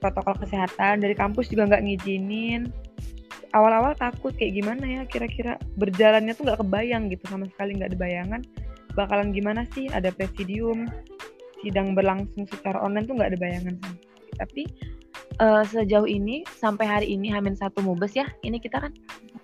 [0.00, 2.72] protokol kesehatan dari kampus juga nggak ngizinin
[3.56, 7.98] awal-awal takut kayak gimana ya kira-kira berjalannya tuh nggak kebayang gitu sama sekali nggak ada
[7.98, 8.42] bayangan.
[8.98, 10.90] Bakalan gimana sih ada presidium
[11.60, 13.76] sidang berlangsung secara online tuh nggak ada bayangan
[14.40, 14.64] tapi
[15.38, 18.92] uh, sejauh ini sampai hari ini Hamin satu mubes ya ini kita kan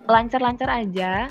[0.08, 1.28] lancar-lancar aja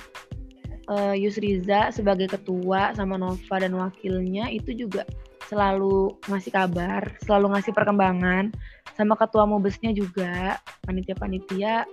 [0.93, 5.02] uh, Yusriza sebagai ketua sama Nova dan wakilnya itu juga
[5.45, 8.49] selalu ngasih kabar, selalu ngasih perkembangan
[8.97, 10.57] sama ketua mubesnya juga
[10.89, 11.85] panitia-panitia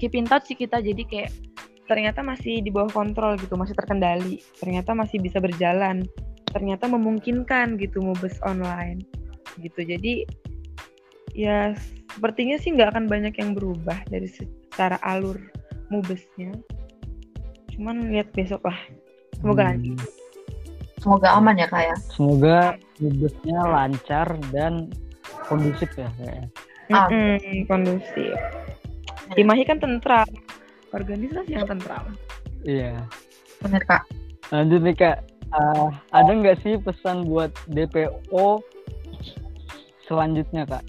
[0.00, 1.30] keep in touch sih kita jadi kayak
[1.84, 6.06] ternyata masih di bawah kontrol gitu, masih terkendali, ternyata masih bisa berjalan,
[6.48, 9.04] ternyata memungkinkan gitu mubes online
[9.58, 9.82] gitu.
[9.84, 10.24] Jadi
[11.34, 11.74] ya
[12.14, 15.36] sepertinya sih nggak akan banyak yang berubah dari secara alur
[15.90, 16.54] mubesnya.
[17.74, 18.78] Cuman lihat besok lah.
[19.42, 19.70] Semoga Hmm.
[19.82, 20.08] lancar.
[21.00, 21.96] Semoga aman ya kak ya.
[22.12, 22.58] Semoga
[23.02, 24.94] mubesnya lancar dan
[25.50, 26.46] kondusif ya kayaknya.
[26.90, 28.36] Mm-mm, kondusif.
[29.38, 30.26] Himahi kan tentram.
[30.90, 32.14] Organisasi yang tentram.
[32.66, 33.04] Iya.
[33.62, 34.02] Bener kak.
[34.50, 35.16] Lanjut nih kak,
[35.50, 38.62] Ah, ada nggak sih pesan buat DPO
[40.06, 40.86] selanjutnya kak?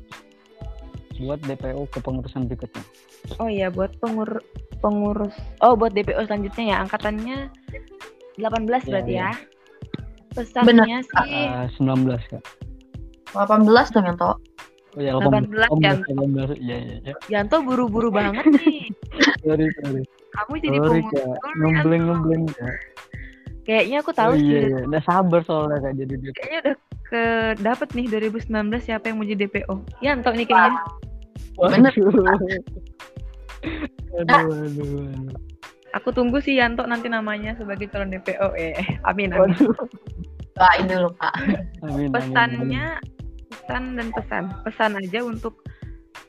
[1.17, 2.85] Buat DPO kepengurusan berikutnya.
[3.41, 4.41] Oh iya, buat pengur
[4.77, 5.33] pengurus.
[5.65, 7.37] Oh, buat DPO selanjutnya ya, angkatannya
[8.37, 9.33] 18 berarti iya.
[9.33, 9.37] ya.
[10.31, 12.43] Pesannya sih Ah, 19 kak.
[13.33, 14.37] 18 dong yang tau.
[14.91, 15.23] Oh ya 18
[15.79, 16.03] kan.
[16.03, 16.59] 18, 18.
[16.59, 17.13] Iya iya iya.
[17.31, 18.91] Yanto buru-buru banget nih.
[19.39, 20.03] Sorry sorry.
[20.35, 21.31] Kamu jadi Sorry dulu,
[21.63, 22.11] Ngebleng Yanto.
[22.11, 22.75] ngebleng kak.
[23.61, 24.47] Kayaknya aku tahu oh, sih.
[24.51, 24.79] iya iya.
[24.83, 26.35] Udah sabar soalnya kak jadi DPO.
[26.35, 26.75] Kayaknya udah
[27.11, 27.23] ke
[27.63, 28.51] dapet nih 2019
[28.83, 29.75] siapa yang mau jadi DPO.
[30.03, 30.81] Yanto nih kayaknya.
[31.55, 31.93] Bener.
[34.11, 35.39] aduh, aduh, aduh.
[35.95, 38.59] Aku tunggu sih Yanto nanti namanya sebagai calon DPO.
[38.59, 38.75] Eh,
[39.07, 39.55] amin amin.
[40.51, 41.35] Doain dulu kak.
[41.39, 42.85] Amin, amin, Pesannya
[43.51, 44.43] pesan dan pesan.
[44.63, 45.61] Pesan aja untuk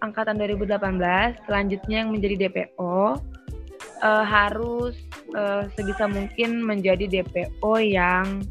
[0.03, 3.23] angkatan 2018 selanjutnya yang menjadi DPO
[4.03, 4.99] eh, harus
[5.39, 8.43] eh, sebisa mungkin menjadi DPO yang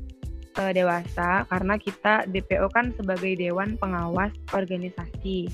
[0.56, 5.52] eh, dewasa karena kita DPO kan sebagai dewan pengawas organisasi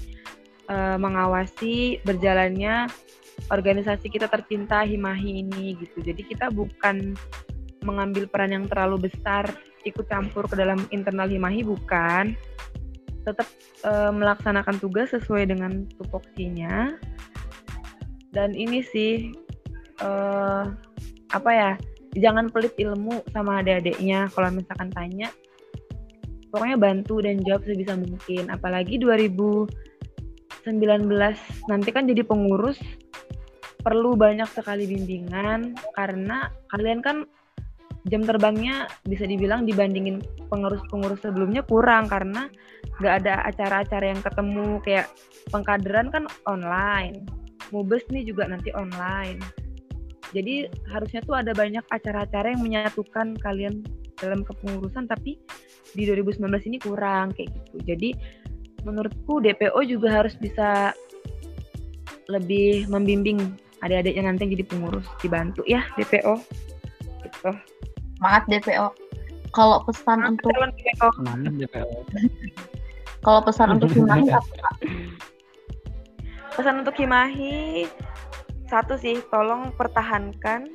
[0.67, 2.91] Eh, mengawasi berjalannya
[3.47, 6.03] organisasi kita tercinta Himahi ini gitu.
[6.03, 7.15] Jadi kita bukan
[7.87, 9.47] mengambil peran yang terlalu besar
[9.87, 12.35] ikut campur ke dalam internal Himahi bukan
[13.27, 13.47] tetap
[13.83, 16.95] eh, melaksanakan tugas sesuai dengan tupoksinya.
[18.31, 19.35] Dan ini sih
[19.99, 20.63] eh,
[21.35, 21.75] apa ya
[22.15, 25.27] jangan pelit ilmu sama adik-adiknya kalau misalkan tanya.
[26.47, 28.47] Pokoknya bantu dan jawab sebisa mungkin.
[28.47, 29.67] Apalagi 2019
[31.67, 32.79] nanti kan jadi pengurus
[33.83, 35.75] perlu banyak sekali bimbingan.
[35.93, 37.27] Karena kalian kan
[38.07, 42.07] jam terbangnya bisa dibilang dibandingin pengurus-pengurus sebelumnya kurang.
[42.07, 42.47] Karena
[42.97, 45.07] nggak ada acara-acara yang ketemu kayak
[45.53, 47.25] pengkaderan kan online.
[47.69, 49.43] Mubes nih juga nanti online.
[50.31, 53.83] Jadi harusnya tuh ada banyak acara-acara yang menyatukan kalian
[54.19, 55.39] dalam kepengurusan tapi
[55.95, 57.77] di 2019 ini kurang kayak gitu.
[57.85, 58.09] Jadi
[58.83, 60.91] menurutku DPO juga harus bisa
[62.27, 63.39] lebih membimbing
[63.79, 66.35] adik-adiknya nanti jadi pengurus dibantu ya DPO
[67.23, 67.51] gitu.
[68.19, 68.87] Semangat DPO.
[69.55, 71.87] Kalau pesan untuk Semangat DPO.
[73.25, 74.67] kalau pesan untuk Himahi apa
[76.57, 77.85] pesan untuk Himahi
[78.67, 80.67] satu sih tolong pertahankan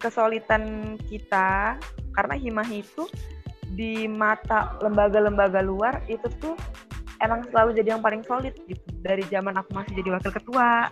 [0.00, 1.78] kesulitan kita.
[2.16, 3.06] Karena Himahi itu
[3.76, 6.58] di mata lembaga-lembaga luar itu tuh
[7.22, 8.82] emang selalu jadi yang paling solid gitu.
[9.04, 10.90] Dari zaman aku masih jadi wakil ketua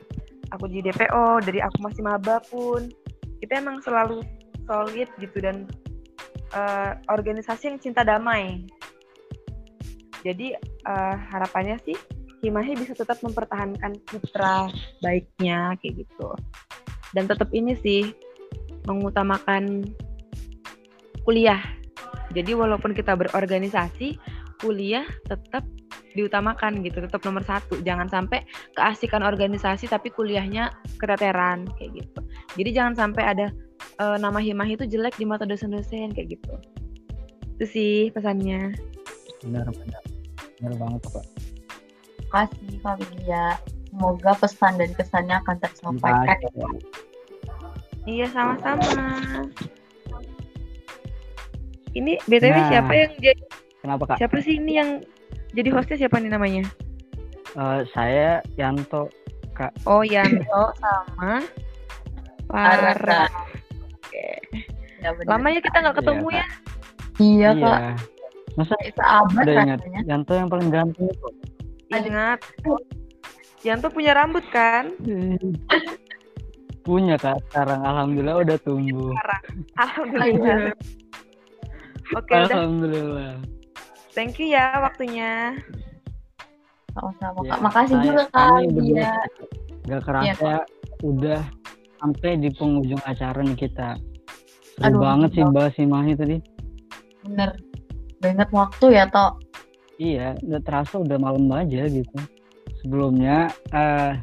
[0.55, 2.89] aku jadi DPO dari aku masih maba pun
[3.43, 4.23] kita emang selalu
[4.69, 5.37] solid gitu.
[5.43, 5.67] Dan
[6.55, 8.63] eh, organisasi yang cinta damai
[10.23, 11.99] jadi eh, harapannya sih
[12.39, 14.71] Himahi bisa tetap mempertahankan citra
[15.03, 16.29] baiknya kayak gitu.
[17.11, 18.15] Dan tetap ini sih
[18.87, 19.91] mengutamakan
[21.27, 21.59] kuliah.
[22.31, 24.21] Jadi walaupun kita berorganisasi
[24.63, 25.67] kuliah tetap
[26.15, 27.83] diutamakan gitu tetap nomor satu.
[27.83, 28.47] Jangan sampai
[28.79, 30.71] keasikan organisasi tapi kuliahnya
[31.03, 32.21] keteteran kayak gitu.
[32.55, 33.47] Jadi jangan sampai ada
[33.99, 36.55] eh, nama Himahi itu jelek di mata dosen-dosen kayak gitu.
[37.59, 38.79] Itu sih pesannya.
[39.43, 40.08] Benar benar.
[40.59, 41.27] Benar banget kak.
[42.29, 43.57] Kasih Kak Widya.
[43.89, 46.37] Semoga pesan dan kesannya akan tersampaikan.
[46.37, 46.77] Kak.
[48.05, 48.85] Iya sama-sama.
[51.91, 52.69] Ini BTW Nah.
[52.69, 53.43] siapa yang jadi
[53.79, 54.17] Kenapa kak?
[54.19, 54.91] siapa sih ini yang
[55.51, 56.65] jadi hostnya siapa nih namanya?
[57.51, 59.09] Eh, saya Yanto
[59.53, 59.73] Kak.
[59.85, 61.43] Oh, Yanto sama
[62.47, 63.27] Farah.
[63.99, 64.29] Oke.
[64.99, 65.27] Ya, bener.
[65.27, 66.47] Lama ya kita nggak ketemu Iya, ya.
[67.19, 67.65] Iya, Iya.
[67.65, 67.81] Kak.
[68.59, 70.01] Masa Sahabat udah ingat rasanya.
[70.11, 71.29] Yanto yang paling ganteng itu.
[71.95, 72.41] Ingat.
[73.63, 74.91] Yanto punya rambut kan?
[76.89, 79.13] Punya kak sekarang alhamdulillah udah tumbuh.
[79.77, 80.73] Alhamdulillah.
[82.17, 82.49] Oke, udah.
[82.49, 83.35] Alhamdulillah.
[84.17, 85.53] Thank you ya waktunya.
[86.97, 87.61] Sama-sama, Ya, Kak.
[87.61, 88.49] Makasih juga, Kak.
[88.73, 89.15] Iya.
[89.85, 90.59] Gak kerasa Iya,
[91.05, 91.41] udah
[92.01, 94.01] sampai di penghujung acara nih kita.
[94.81, 96.37] Seru Aduh, banget sih bahas si Mahi tadi.
[97.29, 97.68] Bener.
[98.19, 99.33] Banget waktu ya, Tok.
[99.99, 102.19] Iya, udah terasa udah malam aja gitu.
[102.83, 104.15] Sebelumnya eh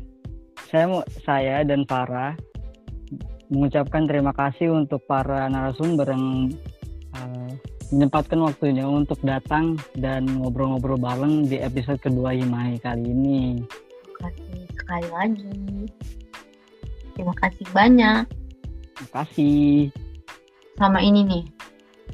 [0.71, 2.35] saya mau saya dan Farah
[3.51, 6.49] mengucapkan terima kasih untuk para narasumber yang
[7.13, 7.51] eh,
[7.93, 13.61] menyempatkan waktunya untuk datang dan ngobrol-ngobrol bareng di episode kedua Himahi kali ini.
[13.61, 15.53] Terima kasih sekali lagi.
[17.15, 18.23] Terima kasih banyak.
[18.95, 19.93] Terima kasih.
[20.75, 21.43] Sama ini nih,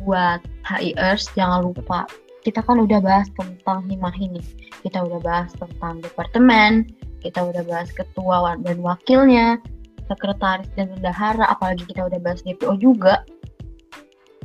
[0.05, 0.43] buat
[0.77, 2.07] HIers jangan lupa
[2.41, 4.45] kita kan udah bahas tentang Himahi nih.
[4.81, 6.89] Kita udah bahas tentang departemen,
[7.21, 9.61] kita udah bahas ketua dan wakilnya,
[10.09, 13.21] sekretaris dan bendahara, apalagi kita udah bahas DPO juga.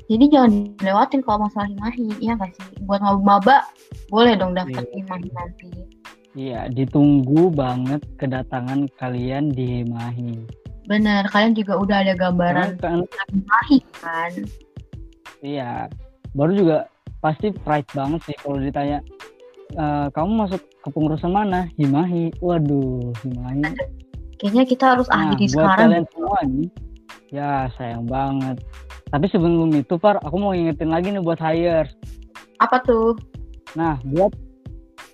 [0.07, 2.85] Jadi jangan dilewatin kalau masalah Himahi, ya nggak sih?
[2.87, 3.67] Buat maba-maba,
[4.13, 5.03] boleh dong daftar Iya.
[5.03, 5.69] Himahi nanti.
[6.37, 10.47] Iya, ditunggu banget kedatangan kalian di Himahi.
[10.87, 14.33] Bener, kalian juga udah ada gambaran Karena kan Himahi kan?
[15.43, 15.91] Iya,
[16.37, 16.77] baru juga
[17.19, 19.01] pasti pride banget sih kalau ditanya
[19.75, 21.67] "Eh, kamu masuk kepengurusan mana?
[21.75, 22.31] Himahi.
[22.39, 23.65] Waduh, Himahi.
[24.39, 25.81] Kayaknya kita harus Nah, akhiri buat sekarang.
[25.81, 26.69] kalian semua nih,
[27.33, 28.57] ya sayang banget.
[29.09, 31.91] Tapi sebelum itu, Par, aku mau ingetin lagi nih buat hires.
[32.61, 33.17] Apa tuh?
[33.75, 34.31] Nah, buat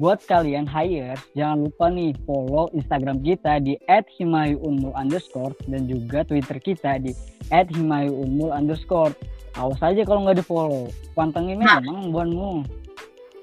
[0.03, 6.59] buat kalian hires, jangan lupa nih follow Instagram kita di @himayunmul underscore dan juga Twitter
[6.59, 7.15] kita di
[7.55, 9.15] @himayunmul underscore.
[9.55, 10.91] Awas aja kalau nggak di follow.
[11.15, 11.79] Pantengin Nah.
[11.79, 12.67] emang buanmu.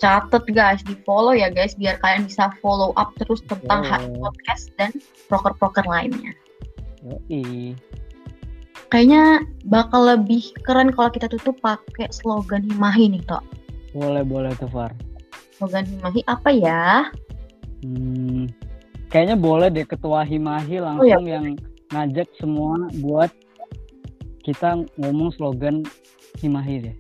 [0.04, 3.88] Catet guys, di follow ya guys, biar kalian bisa follow up terus tentang.
[3.88, 4.92] HI Podcast dan
[5.32, 6.36] proker-proker lainnya.
[7.32, 7.72] Yoi.
[8.92, 13.44] Kayaknya bakal lebih keren kalau kita tutup pakai slogan Himahi nih, Tok.
[13.96, 14.92] Boleh boleh tuh Far.
[15.60, 16.84] Slogan Himahi apa ya?
[17.84, 18.48] Hmm,
[19.12, 20.84] kayaknya boleh deh ketua Himahi Oh, ya.
[20.88, 21.46] langsung yang
[21.92, 23.28] ngajak semua buat
[24.48, 25.84] kita ngomong slogan
[26.40, 26.96] Himahi deh.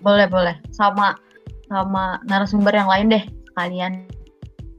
[0.00, 0.56] Boleh, boleh.
[0.72, 1.12] Sama
[1.68, 3.92] sama narasumber yang lain deh sekalian.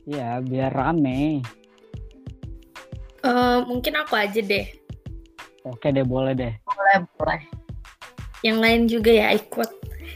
[0.10, 1.45] Iya, biar rame.
[3.22, 4.65] Eh, mungkin aku aja deh.
[5.69, 6.53] Oke deh, boleh deh.
[6.65, 7.41] Boleh, boleh.
[8.41, 9.69] Yang lain juga ya ikut.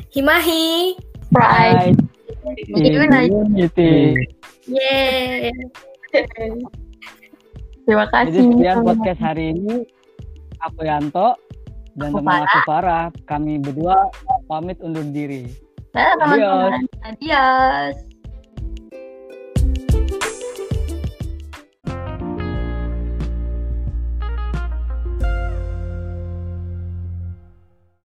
[0.10, 0.98] Himahi.
[1.30, 2.00] Pride.
[2.44, 3.32] Unity.
[3.32, 3.92] Unity.
[4.68, 5.52] Yeay.
[7.84, 8.44] Terima Jadi kasih.
[8.52, 9.76] sekian podcast hari ini.
[10.64, 11.36] Aku Yanto
[12.00, 13.06] dan Aku teman aku Farah.
[13.28, 14.08] Kami berdua
[14.48, 15.48] pamit undur diri.
[15.92, 16.74] Dadah, Adios.
[17.06, 17.96] Adios.